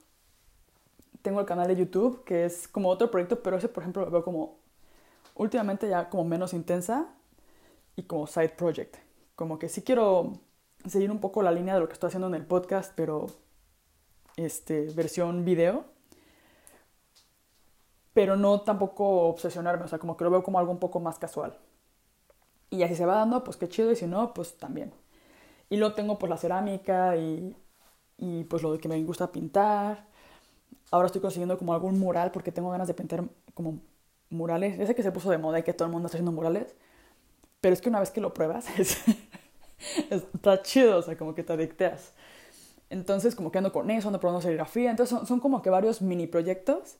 tengo 1.27 1.41
el 1.41 1.45
canal 1.45 1.67
de 1.67 1.75
YouTube, 1.75 2.23
que 2.23 2.45
es 2.45 2.69
como 2.69 2.87
otro 2.87 3.11
proyecto, 3.11 3.43
pero 3.43 3.57
ese, 3.57 3.67
por 3.67 3.83
ejemplo, 3.83 4.05
lo 4.05 4.11
veo 4.11 4.23
como 4.23 4.59
últimamente 5.35 5.89
ya 5.89 6.09
como 6.09 6.23
menos 6.23 6.53
intensa 6.53 7.09
y 7.97 8.03
como 8.03 8.27
side 8.27 8.55
project. 8.55 8.95
Como 9.35 9.59
que 9.59 9.67
sí 9.67 9.81
quiero 9.81 10.39
seguir 10.85 11.11
un 11.11 11.19
poco 11.19 11.43
la 11.43 11.51
línea 11.51 11.73
de 11.73 11.81
lo 11.81 11.87
que 11.89 11.95
estoy 11.95 12.07
haciendo 12.07 12.27
en 12.29 12.35
el 12.35 12.45
podcast, 12.45 12.93
pero 12.95 13.27
este, 14.37 14.85
versión 14.93 15.43
video. 15.43 15.83
Pero 18.13 18.37
no 18.37 18.61
tampoco 18.61 19.27
obsesionarme, 19.27 19.83
o 19.83 19.89
sea, 19.89 19.99
como 19.99 20.15
que 20.15 20.23
lo 20.23 20.31
veo 20.31 20.43
como 20.43 20.59
algo 20.59 20.71
un 20.71 20.79
poco 20.79 21.01
más 21.01 21.19
casual. 21.19 21.57
Y 22.69 22.83
así 22.83 22.95
se 22.95 23.05
va 23.05 23.15
dando, 23.15 23.43
pues 23.43 23.57
qué 23.57 23.67
chido, 23.67 23.91
y 23.91 23.97
si 23.97 24.07
no, 24.07 24.33
pues 24.33 24.55
también. 24.55 24.93
Y 25.69 25.75
luego 25.75 25.93
tengo 25.93 26.17
pues 26.17 26.29
la 26.29 26.37
cerámica 26.37 27.17
y, 27.17 27.53
y 28.17 28.45
pues 28.45 28.63
lo 28.63 28.77
que 28.77 28.87
me 28.87 29.03
gusta 29.03 29.29
pintar 29.29 30.07
ahora 30.91 31.07
estoy 31.07 31.21
consiguiendo 31.21 31.57
como 31.57 31.73
algún 31.73 31.99
mural 31.99 32.31
porque 32.31 32.51
tengo 32.51 32.69
ganas 32.69 32.87
de 32.87 32.93
pintar 32.93 33.23
como 33.53 33.79
murales. 34.29 34.77
Ya 34.77 34.93
que 34.93 35.03
se 35.03 35.11
puso 35.11 35.29
de 35.29 35.37
moda 35.37 35.59
y 35.59 35.63
que 35.63 35.73
todo 35.73 35.85
el 35.85 35.91
mundo 35.91 36.07
está 36.07 36.17
haciendo 36.17 36.31
murales, 36.31 36.75
pero 37.61 37.73
es 37.73 37.81
que 37.81 37.89
una 37.89 37.99
vez 37.99 38.11
que 38.11 38.21
lo 38.21 38.33
pruebas, 38.33 38.67
es, 38.79 38.97
está 40.09 40.61
chido, 40.61 40.97
o 40.97 41.01
sea, 41.01 41.17
como 41.17 41.35
que 41.35 41.43
te 41.43 41.53
adicteas. 41.53 42.13
Entonces, 42.89 43.35
como 43.35 43.51
que 43.51 43.57
ando 43.57 43.73
con 43.73 43.89
eso, 43.91 44.07
ando 44.07 44.19
probando 44.19 44.41
serigrafía. 44.41 44.89
Entonces, 44.89 45.27
son, 45.27 45.39
como 45.39 45.61
que 45.61 45.69
varios 45.69 46.01
mini 46.01 46.27
proyectos. 46.27 46.97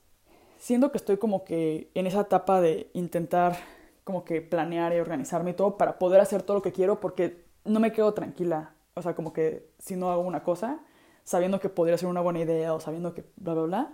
Siendo 0.59 0.91
que 0.91 0.97
estoy 0.97 1.17
como 1.17 1.43
que 1.43 1.91
en 1.93 2.07
esa 2.07 2.21
etapa 2.21 2.59
de 2.61 2.89
intentar 2.93 3.57
como 4.03 4.25
que 4.25 4.41
planear 4.41 4.93
y 4.93 4.99
organizarme 4.99 5.51
y 5.51 5.53
todo 5.53 5.77
para 5.77 5.99
poder 5.99 6.19
hacer 6.19 6.41
todo 6.41 6.57
lo 6.57 6.63
que 6.63 6.71
quiero 6.71 6.99
porque 6.99 7.45
no 7.63 7.79
me 7.79 7.91
quedo 7.91 8.13
tranquila. 8.13 8.73
O 8.95 9.01
sea, 9.01 9.15
como 9.15 9.33
que 9.33 9.69
si 9.79 9.95
no 9.95 10.11
hago 10.11 10.23
una 10.23 10.43
cosa, 10.43 10.79
sabiendo 11.27 11.59
que 11.59 11.67
podría 11.67 11.97
ser 11.97 12.07
una 12.07 12.21
buena 12.21 12.39
idea 12.39 12.73
o 12.73 12.79
sabiendo 12.79 13.13
que 13.13 13.25
bla, 13.35 13.53
bla, 13.53 13.63
bla. 13.63 13.93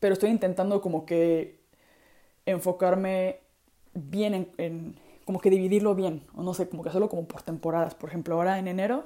Pero 0.00 0.14
estoy 0.14 0.30
intentando 0.30 0.80
como 0.80 1.04
que 1.04 1.60
enfocarme 2.46 3.40
bien 3.92 4.50
en, 4.56 4.98
como 5.26 5.40
que 5.40 5.50
dividirlo 5.50 5.94
bien, 5.94 6.26
o 6.34 6.42
no 6.42 6.54
sé, 6.54 6.70
como 6.70 6.82
que 6.82 6.88
hacerlo 6.88 7.10
como 7.10 7.28
por 7.28 7.42
temporadas. 7.42 7.94
Por 7.94 8.08
ejemplo, 8.08 8.34
ahora 8.34 8.58
en 8.58 8.66
enero, 8.66 9.04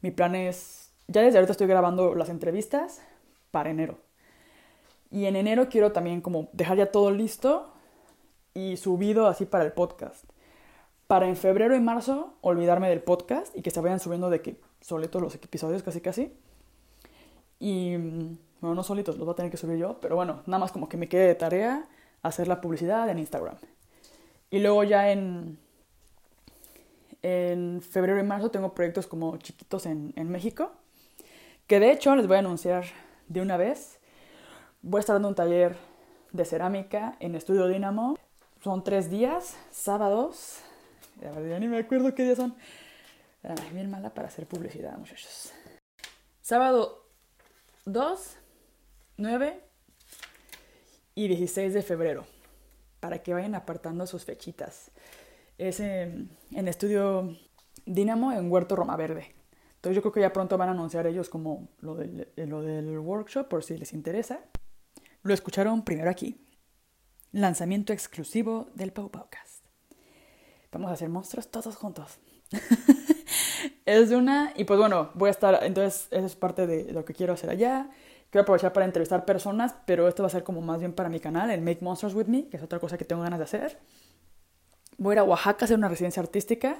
mi 0.00 0.10
plan 0.10 0.34
es, 0.34 0.90
ya 1.06 1.22
desde 1.22 1.38
ahorita 1.38 1.52
estoy 1.52 1.68
grabando 1.68 2.16
las 2.16 2.28
entrevistas 2.28 3.00
para 3.52 3.70
enero. 3.70 3.98
Y 5.12 5.26
en 5.26 5.36
enero 5.36 5.68
quiero 5.68 5.92
también 5.92 6.22
como 6.22 6.48
dejar 6.52 6.76
ya 6.76 6.90
todo 6.90 7.12
listo 7.12 7.72
y 8.52 8.78
subido 8.78 9.28
así 9.28 9.46
para 9.46 9.62
el 9.62 9.70
podcast. 9.72 10.24
Para 11.06 11.28
en 11.28 11.36
febrero 11.36 11.76
y 11.76 11.80
marzo 11.80 12.34
olvidarme 12.40 12.88
del 12.88 13.00
podcast 13.00 13.56
y 13.56 13.62
que 13.62 13.70
se 13.70 13.80
vayan 13.80 14.00
subiendo 14.00 14.28
de 14.28 14.42
que 14.42 14.69
solitos 14.80 15.20
los 15.20 15.34
episodios 15.34 15.82
casi 15.82 16.00
casi. 16.00 16.32
Y 17.58 17.96
bueno, 18.60 18.74
no 18.74 18.82
solitos, 18.82 19.16
los 19.16 19.26
voy 19.26 19.32
a 19.32 19.36
tener 19.36 19.50
que 19.50 19.56
subir 19.56 19.78
yo, 19.78 20.00
pero 20.00 20.16
bueno, 20.16 20.42
nada 20.46 20.58
más 20.58 20.72
como 20.72 20.88
que 20.88 20.96
me 20.96 21.08
quede 21.08 21.26
de 21.26 21.34
tarea 21.34 21.88
hacer 22.22 22.48
la 22.48 22.60
publicidad 22.60 23.08
en 23.08 23.18
Instagram. 23.18 23.56
Y 24.50 24.60
luego 24.60 24.84
ya 24.84 25.10
en, 25.10 25.58
en 27.22 27.80
febrero 27.82 28.18
y 28.18 28.22
marzo 28.22 28.50
tengo 28.50 28.74
proyectos 28.74 29.06
como 29.06 29.36
chiquitos 29.36 29.86
en, 29.86 30.12
en 30.16 30.30
México, 30.30 30.72
que 31.66 31.80
de 31.80 31.92
hecho 31.92 32.16
les 32.16 32.26
voy 32.26 32.36
a 32.36 32.40
anunciar 32.40 32.84
de 33.28 33.40
una 33.40 33.56
vez. 33.56 33.98
Voy 34.82 34.98
a 34.98 35.00
estar 35.00 35.14
dando 35.14 35.28
un 35.28 35.34
taller 35.34 35.76
de 36.32 36.44
cerámica 36.44 37.16
en 37.20 37.34
Estudio 37.34 37.66
Dínamo. 37.68 38.16
Son 38.62 38.82
tres 38.82 39.10
días, 39.10 39.56
sábados. 39.70 40.60
Ya 41.20 41.58
ni 41.58 41.68
me 41.68 41.78
acuerdo 41.78 42.14
qué 42.14 42.24
días 42.24 42.38
son. 42.38 42.54
Ay, 43.42 43.70
bien 43.72 43.90
mala 43.90 44.12
para 44.12 44.28
hacer 44.28 44.46
publicidad, 44.46 44.96
muchachos. 44.98 45.52
Sábado 46.42 47.06
2, 47.86 48.36
9 49.16 49.60
y 51.14 51.28
16 51.28 51.72
de 51.72 51.82
febrero 51.82 52.26
para 53.00 53.22
que 53.22 53.32
vayan 53.32 53.54
apartando 53.54 54.06
sus 54.06 54.24
fechitas. 54.24 54.90
Es 55.56 55.80
en, 55.80 56.30
Estudio 56.50 57.36
Dínamo 57.86 58.32
en 58.32 58.50
Huerto 58.50 58.76
Roma 58.76 58.96
Verde. 58.96 59.34
Entonces 59.76 59.96
yo 59.96 60.02
creo 60.02 60.12
que 60.12 60.20
ya 60.20 60.32
pronto 60.32 60.58
van 60.58 60.68
a 60.68 60.72
anunciar 60.72 61.06
ellos 61.06 61.30
como 61.30 61.68
lo 61.80 61.94
del, 61.94 62.28
lo 62.36 62.60
del 62.60 62.98
workshop 62.98 63.48
por 63.48 63.64
si 63.64 63.78
les 63.78 63.94
interesa. 63.94 64.40
Lo 65.22 65.32
escucharon 65.32 65.82
primero 65.84 66.10
aquí. 66.10 66.46
Lanzamiento 67.32 67.94
exclusivo 67.94 68.68
del 68.74 68.92
Pau 68.92 69.10
Podcast. 69.10 69.64
Vamos 70.72 70.90
a 70.90 70.94
hacer 70.94 71.08
monstruos 71.08 71.50
todos 71.50 71.76
juntos. 71.76 72.18
es 73.90 74.10
una, 74.10 74.52
y 74.56 74.64
pues 74.64 74.78
bueno, 74.78 75.10
voy 75.14 75.28
a 75.28 75.30
estar, 75.30 75.58
entonces 75.62 76.08
eso 76.10 76.26
es 76.26 76.36
parte 76.36 76.66
de 76.66 76.92
lo 76.92 77.04
que 77.04 77.14
quiero 77.14 77.32
hacer 77.32 77.50
allá. 77.50 77.90
Quiero 78.30 78.42
aprovechar 78.42 78.72
para 78.72 78.86
entrevistar 78.86 79.24
personas, 79.24 79.74
pero 79.86 80.06
esto 80.06 80.22
va 80.22 80.28
a 80.28 80.30
ser 80.30 80.44
como 80.44 80.60
más 80.60 80.78
bien 80.78 80.92
para 80.92 81.08
mi 81.08 81.18
canal, 81.18 81.50
el 81.50 81.60
Make 81.60 81.80
Monsters 81.82 82.14
With 82.14 82.26
Me, 82.26 82.46
que 82.48 82.56
es 82.56 82.62
otra 82.62 82.78
cosa 82.78 82.96
que 82.96 83.04
tengo 83.04 83.22
ganas 83.22 83.40
de 83.40 83.44
hacer. 83.44 83.78
Voy 84.98 85.12
a 85.12 85.14
ir 85.14 85.18
a 85.18 85.24
Oaxaca 85.24 85.58
a 85.62 85.64
hacer 85.64 85.76
una 85.76 85.88
residencia 85.88 86.22
artística, 86.22 86.76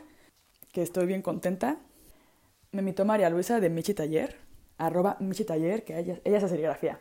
que 0.73 0.83
estoy 0.83 1.07
bien 1.07 1.23
contenta. 1.23 1.79
Me 2.70 2.81
invitó 2.81 3.05
María 3.05 3.29
Luisa 3.31 3.59
de 3.59 3.68
Michi 3.68 3.94
Taller, 3.94 4.37
arroba 4.79 5.16
Michi 5.18 5.44
Taller, 5.44 5.85
que 5.85 5.99
ella, 5.99 6.20
ella 6.23 6.38
hace 6.38 6.49
serigrafía 6.49 7.01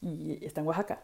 y 0.00 0.44
está 0.44 0.60
en 0.60 0.68
Oaxaca. 0.68 1.02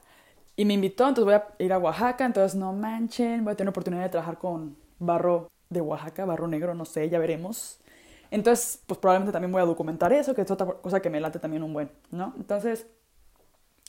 Y 0.55 0.65
me 0.65 0.75
invitó, 0.75 1.09
entonces 1.09 1.25
voy 1.25 1.35
a 1.35 1.65
ir 1.65 1.73
a 1.73 1.79
Oaxaca, 1.79 2.25
entonces 2.27 2.59
no 2.59 2.73
manchen, 2.73 3.45
voy 3.45 3.53
a 3.53 3.57
tener 3.57 3.71
oportunidad 3.71 4.03
de 4.03 4.09
trabajar 4.11 4.39
con 4.39 4.77
barro 4.99 5.49
de 5.71 5.81
Oaxaca, 5.81 6.25
barro 6.25 6.49
negro, 6.49 6.75
no 6.75 6.85
sé, 6.85 7.09
ya 7.09 7.19
veremos. 7.19 7.81
Entonces, 8.31 8.83
pues 8.87 8.99
probablemente 8.99 9.33
también 9.33 9.53
voy 9.53 9.63
a 9.63 9.65
documentar 9.65 10.13
eso, 10.13 10.35
que 10.35 10.43
es 10.43 10.51
otra 10.51 10.67
cosa 10.67 11.01
que 11.01 11.11
me 11.11 11.21
late 11.21 11.39
también 11.39 11.63
un 11.63 11.73
buen, 11.73 11.91
¿no? 12.11 12.35
Entonces, 12.37 12.87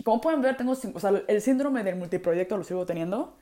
como 0.03 0.21
pueden 0.21 0.41
ver, 0.41 0.55
tengo, 0.55 0.73
el 1.27 1.41
síndrome 1.41 1.83
del 1.83 1.95
multiproyecto 1.95 2.57
lo 2.57 2.63
sigo 2.63 2.85
teniendo, 2.85 3.35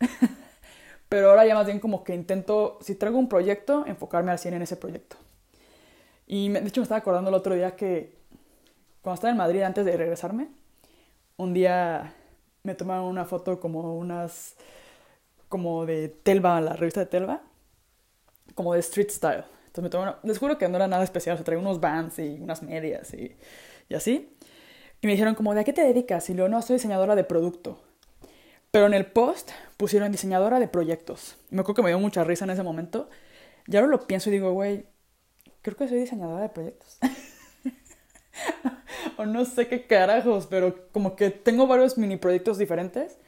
pero 1.08 1.30
ahora 1.30 1.46
ya 1.46 1.54
más 1.54 1.66
bien 1.66 1.78
como 1.78 2.02
que 2.02 2.14
intento, 2.14 2.78
si 2.80 2.94
traigo 2.94 3.18
un 3.18 3.28
proyecto, 3.28 3.84
enfocarme 3.86 4.32
al 4.32 4.38
100 4.38 4.54
en 4.54 4.62
ese 4.62 4.76
proyecto. 4.76 5.16
Y 6.26 6.48
de 6.48 6.60
hecho 6.60 6.80
me 6.80 6.84
estaba 6.84 6.98
acordando 6.98 7.30
el 7.30 7.34
otro 7.34 7.54
día 7.54 7.76
que 7.76 8.16
cuando 9.02 9.14
estaba 9.14 9.30
en 9.30 9.36
Madrid 9.36 9.62
antes 9.62 9.84
de 9.84 9.96
regresarme, 9.96 10.48
un 11.36 11.54
día 11.54 12.14
me 12.62 12.74
tomaron 12.74 13.04
una 13.04 13.24
foto 13.24 13.60
como 13.60 13.96
unas, 13.96 14.56
como 15.48 15.86
de 15.86 16.08
Telva, 16.08 16.60
la 16.60 16.74
revista 16.74 17.00
de 17.00 17.06
Telva, 17.06 17.40
como 18.54 18.74
de 18.74 18.80
street 18.80 19.10
style. 19.10 19.44
Entonces 19.70 19.84
me 19.84 19.90
tomé 19.90 20.12
les 20.24 20.38
juro 20.38 20.58
que 20.58 20.68
no 20.68 20.76
era 20.76 20.88
nada 20.88 21.04
especial, 21.04 21.38
se 21.38 21.44
traía 21.44 21.60
unos 21.60 21.78
bands 21.78 22.18
y 22.18 22.40
unas 22.40 22.60
medias 22.64 23.14
y, 23.14 23.36
y 23.88 23.94
así. 23.94 24.36
Y 25.00 25.06
me 25.06 25.12
dijeron 25.12 25.36
como, 25.36 25.54
¿de 25.54 25.60
a 25.60 25.64
qué 25.64 25.72
te 25.72 25.82
dedicas? 25.82 26.28
Y 26.28 26.34
luego, 26.34 26.48
no, 26.48 26.60
soy 26.60 26.74
diseñadora 26.74 27.14
de 27.14 27.22
producto. 27.22 27.80
Pero 28.72 28.86
en 28.86 28.94
el 28.94 29.06
post 29.06 29.52
pusieron 29.76 30.10
diseñadora 30.10 30.58
de 30.58 30.66
proyectos. 30.66 31.36
Me 31.50 31.60
acuerdo 31.60 31.76
que 31.76 31.82
me 31.82 31.90
dio 31.90 32.00
mucha 32.00 32.24
risa 32.24 32.44
en 32.44 32.50
ese 32.50 32.64
momento. 32.64 33.08
Y 33.68 33.76
ahora 33.76 33.86
lo 33.86 34.08
pienso 34.08 34.28
y 34.28 34.32
digo, 34.32 34.52
güey, 34.52 34.86
creo 35.62 35.76
que 35.76 35.86
soy 35.86 36.00
diseñadora 36.00 36.42
de 36.42 36.48
proyectos. 36.48 36.98
o 39.18 39.24
no 39.24 39.44
sé 39.44 39.68
qué 39.68 39.86
carajos, 39.86 40.48
pero 40.50 40.90
como 40.90 41.14
que 41.14 41.30
tengo 41.30 41.68
varios 41.68 41.96
mini 41.96 42.16
proyectos 42.16 42.58
diferentes. 42.58 43.18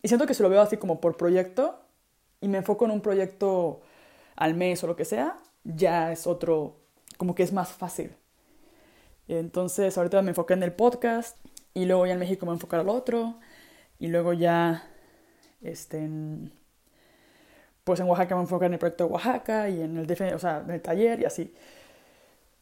Y 0.00 0.06
siento 0.06 0.26
que 0.26 0.34
se 0.34 0.44
lo 0.44 0.48
veo 0.48 0.60
así 0.60 0.76
como 0.76 1.00
por 1.00 1.16
proyecto 1.16 1.80
y 2.40 2.46
me 2.46 2.58
enfoco 2.58 2.84
en 2.84 2.92
un 2.92 3.00
proyecto 3.00 3.80
al 4.36 4.54
mes 4.54 4.84
o 4.84 4.86
lo 4.86 4.94
que 4.94 5.04
sea, 5.04 5.36
ya 5.68 6.10
es 6.12 6.26
otro, 6.26 6.76
como 7.16 7.34
que 7.34 7.42
es 7.42 7.52
más 7.52 7.70
fácil. 7.70 8.16
Entonces 9.28 9.96
ahorita 9.98 10.22
me 10.22 10.30
enfoqué 10.30 10.54
en 10.54 10.62
el 10.62 10.72
podcast 10.72 11.36
y 11.74 11.84
luego 11.84 12.06
ya 12.06 12.14
en 12.14 12.18
México 12.18 12.46
me 12.46 12.50
voy 12.50 12.54
a 12.54 12.56
enfocar 12.56 12.80
al 12.80 12.88
otro 12.88 13.38
y 13.98 14.08
luego 14.08 14.32
ya 14.32 14.88
este, 15.60 15.98
en, 15.98 16.52
pues 17.84 18.00
en 18.00 18.06
Oaxaca 18.06 18.34
me 18.34 18.42
enfoqué 18.42 18.66
en 18.66 18.74
el 18.74 18.78
proyecto 18.78 19.06
de 19.06 19.12
Oaxaca 19.12 19.68
y 19.68 19.82
en 19.82 19.98
el, 19.98 20.10
en 20.10 20.70
el 20.70 20.82
taller 20.82 21.20
y 21.20 21.24
así. 21.26 21.54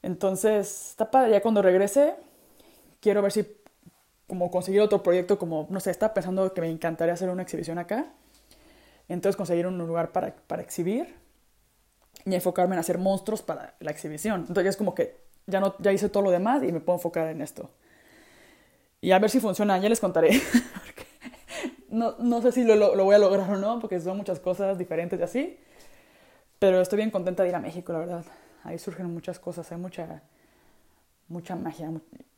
Entonces 0.02 0.90
está 0.90 1.10
padre, 1.10 1.30
ya 1.30 1.42
cuando 1.42 1.62
regrese 1.62 2.14
quiero 3.00 3.22
ver 3.22 3.32
si 3.32 3.46
como 4.26 4.50
conseguir 4.50 4.80
otro 4.80 5.04
proyecto 5.04 5.38
como, 5.38 5.68
no 5.70 5.78
sé, 5.78 5.92
estaba 5.92 6.12
pensando 6.12 6.52
que 6.52 6.60
me 6.60 6.68
encantaría 6.68 7.14
hacer 7.14 7.30
una 7.30 7.42
exhibición 7.42 7.78
acá. 7.78 8.12
Entonces 9.08 9.36
conseguir 9.36 9.68
un 9.68 9.78
lugar 9.78 10.10
para, 10.10 10.34
para 10.34 10.62
exhibir 10.62 11.25
y 12.26 12.34
enfocarme 12.34 12.74
en 12.74 12.80
hacer 12.80 12.98
monstruos 12.98 13.40
para 13.40 13.74
la 13.80 13.90
exhibición. 13.92 14.40
Entonces 14.40 14.64
ya 14.64 14.70
es 14.70 14.76
como 14.76 14.94
que 14.94 15.16
ya, 15.46 15.60
no, 15.60 15.76
ya 15.78 15.92
hice 15.92 16.08
todo 16.08 16.24
lo 16.24 16.30
demás 16.30 16.62
y 16.64 16.72
me 16.72 16.80
puedo 16.80 16.98
enfocar 16.98 17.28
en 17.28 17.40
esto. 17.40 17.70
Y 19.00 19.12
a 19.12 19.18
ver 19.20 19.30
si 19.30 19.38
funciona, 19.38 19.78
ya 19.78 19.88
les 19.88 20.00
contaré. 20.00 20.42
no, 21.88 22.16
no 22.18 22.42
sé 22.42 22.50
si 22.50 22.64
lo, 22.64 22.74
lo, 22.74 23.04
voy 23.04 23.14
a 23.14 23.18
lograr 23.18 23.48
o 23.48 23.56
no, 23.56 23.78
porque 23.78 24.00
son 24.00 24.16
muchas 24.16 24.40
cosas 24.40 24.76
diferentes 24.76 25.20
y 25.20 25.22
así. 25.22 25.58
Pero 26.58 26.80
estoy 26.80 26.96
bien 26.96 27.10
contenta 27.12 27.44
de 27.44 27.50
ir 27.50 27.54
a 27.54 27.60
México, 27.60 27.92
la 27.92 28.00
verdad. 28.00 28.24
Ahí 28.64 28.78
surgen 28.78 29.12
muchas 29.12 29.38
cosas, 29.38 29.70
hay 29.70 29.78
mucha, 29.78 30.22
mucha 31.28 31.54
magia. 31.54 31.92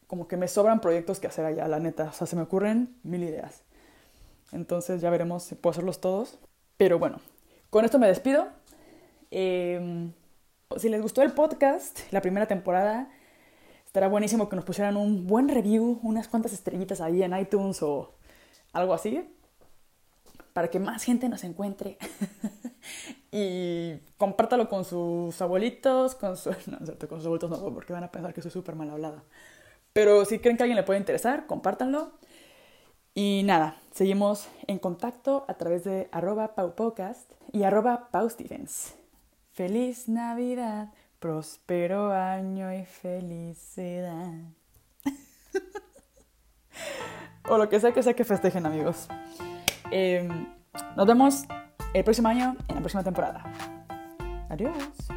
Como 0.06 0.28
que 0.28 0.36
me 0.36 0.48
sobran 0.48 0.80
proyectos 0.80 1.18
que 1.18 1.28
hacer 1.28 1.46
allá, 1.46 1.66
la 1.66 1.78
neta. 1.78 2.04
O 2.04 2.12
sea, 2.12 2.26
se 2.26 2.36
me 2.36 2.42
ocurren 2.42 2.94
mil 3.02 3.22
ideas. 3.22 3.62
Entonces 4.52 5.00
ya 5.00 5.08
veremos 5.08 5.44
si 5.44 5.54
puedo 5.54 5.70
hacerlos 5.70 6.00
todos. 6.00 6.38
Pero 6.76 6.98
bueno, 6.98 7.20
con 7.70 7.86
esto 7.86 7.98
me 7.98 8.06
despido. 8.06 8.57
Em, 9.30 10.12
si 10.76 10.88
les 10.88 11.02
gustó 11.02 11.22
el 11.22 11.32
podcast, 11.32 12.00
la 12.12 12.20
primera 12.20 12.46
temporada, 12.46 13.10
estará 13.84 14.08
buenísimo 14.08 14.48
que 14.48 14.56
nos 14.56 14.64
pusieran 14.64 14.96
un 14.96 15.26
buen 15.26 15.48
review, 15.48 16.00
unas 16.02 16.28
cuantas 16.28 16.52
estrellitas 16.52 17.00
ahí 17.00 17.22
en 17.22 17.36
iTunes 17.36 17.82
o 17.82 18.14
algo 18.72 18.94
así, 18.94 19.26
para 20.52 20.68
que 20.68 20.78
más 20.78 21.04
gente 21.04 21.28
nos 21.28 21.44
encuentre. 21.44 21.98
y 23.32 23.96
compártalo 24.16 24.68
con 24.68 24.84
sus 24.84 25.40
abuelitos, 25.40 26.14
con, 26.14 26.36
su, 26.36 26.50
no, 26.66 26.78
con 27.08 27.18
sus 27.18 27.26
abuelitos 27.26 27.50
no, 27.50 27.74
porque 27.74 27.92
van 27.92 28.04
a 28.04 28.10
pensar 28.10 28.34
que 28.34 28.42
soy 28.42 28.50
súper 28.50 28.74
mal 28.74 28.90
hablada. 28.90 29.22
Pero 29.92 30.24
si 30.24 30.38
creen 30.38 30.56
que 30.56 30.62
a 30.62 30.64
alguien 30.64 30.76
le 30.76 30.82
puede 30.82 31.00
interesar, 31.00 31.46
compártanlo. 31.46 32.12
Y 33.14 33.42
nada, 33.44 33.80
seguimos 33.90 34.48
en 34.66 34.78
contacto 34.78 35.44
a 35.48 35.54
través 35.54 35.82
de 35.82 36.08
arroba 36.12 36.54
y 37.52 37.62
arroba 37.64 38.10
paustevens. 38.12 38.97
Feliz 39.58 40.08
Navidad, 40.08 40.92
próspero 41.18 42.12
año 42.12 42.72
y 42.72 42.84
felicidad. 42.84 44.30
o 47.50 47.58
lo 47.58 47.68
que 47.68 47.80
sea 47.80 47.90
que 47.90 48.04
sea 48.04 48.14
que 48.14 48.22
festejen, 48.22 48.66
amigos. 48.66 49.08
Em, 49.90 50.46
nos 50.96 51.06
vemos 51.08 51.42
el 51.92 52.04
próximo 52.04 52.28
año 52.28 52.56
en 52.68 52.74
la 52.76 52.80
próxima 52.80 53.02
temporada. 53.02 53.42
Adiós. 54.48 55.08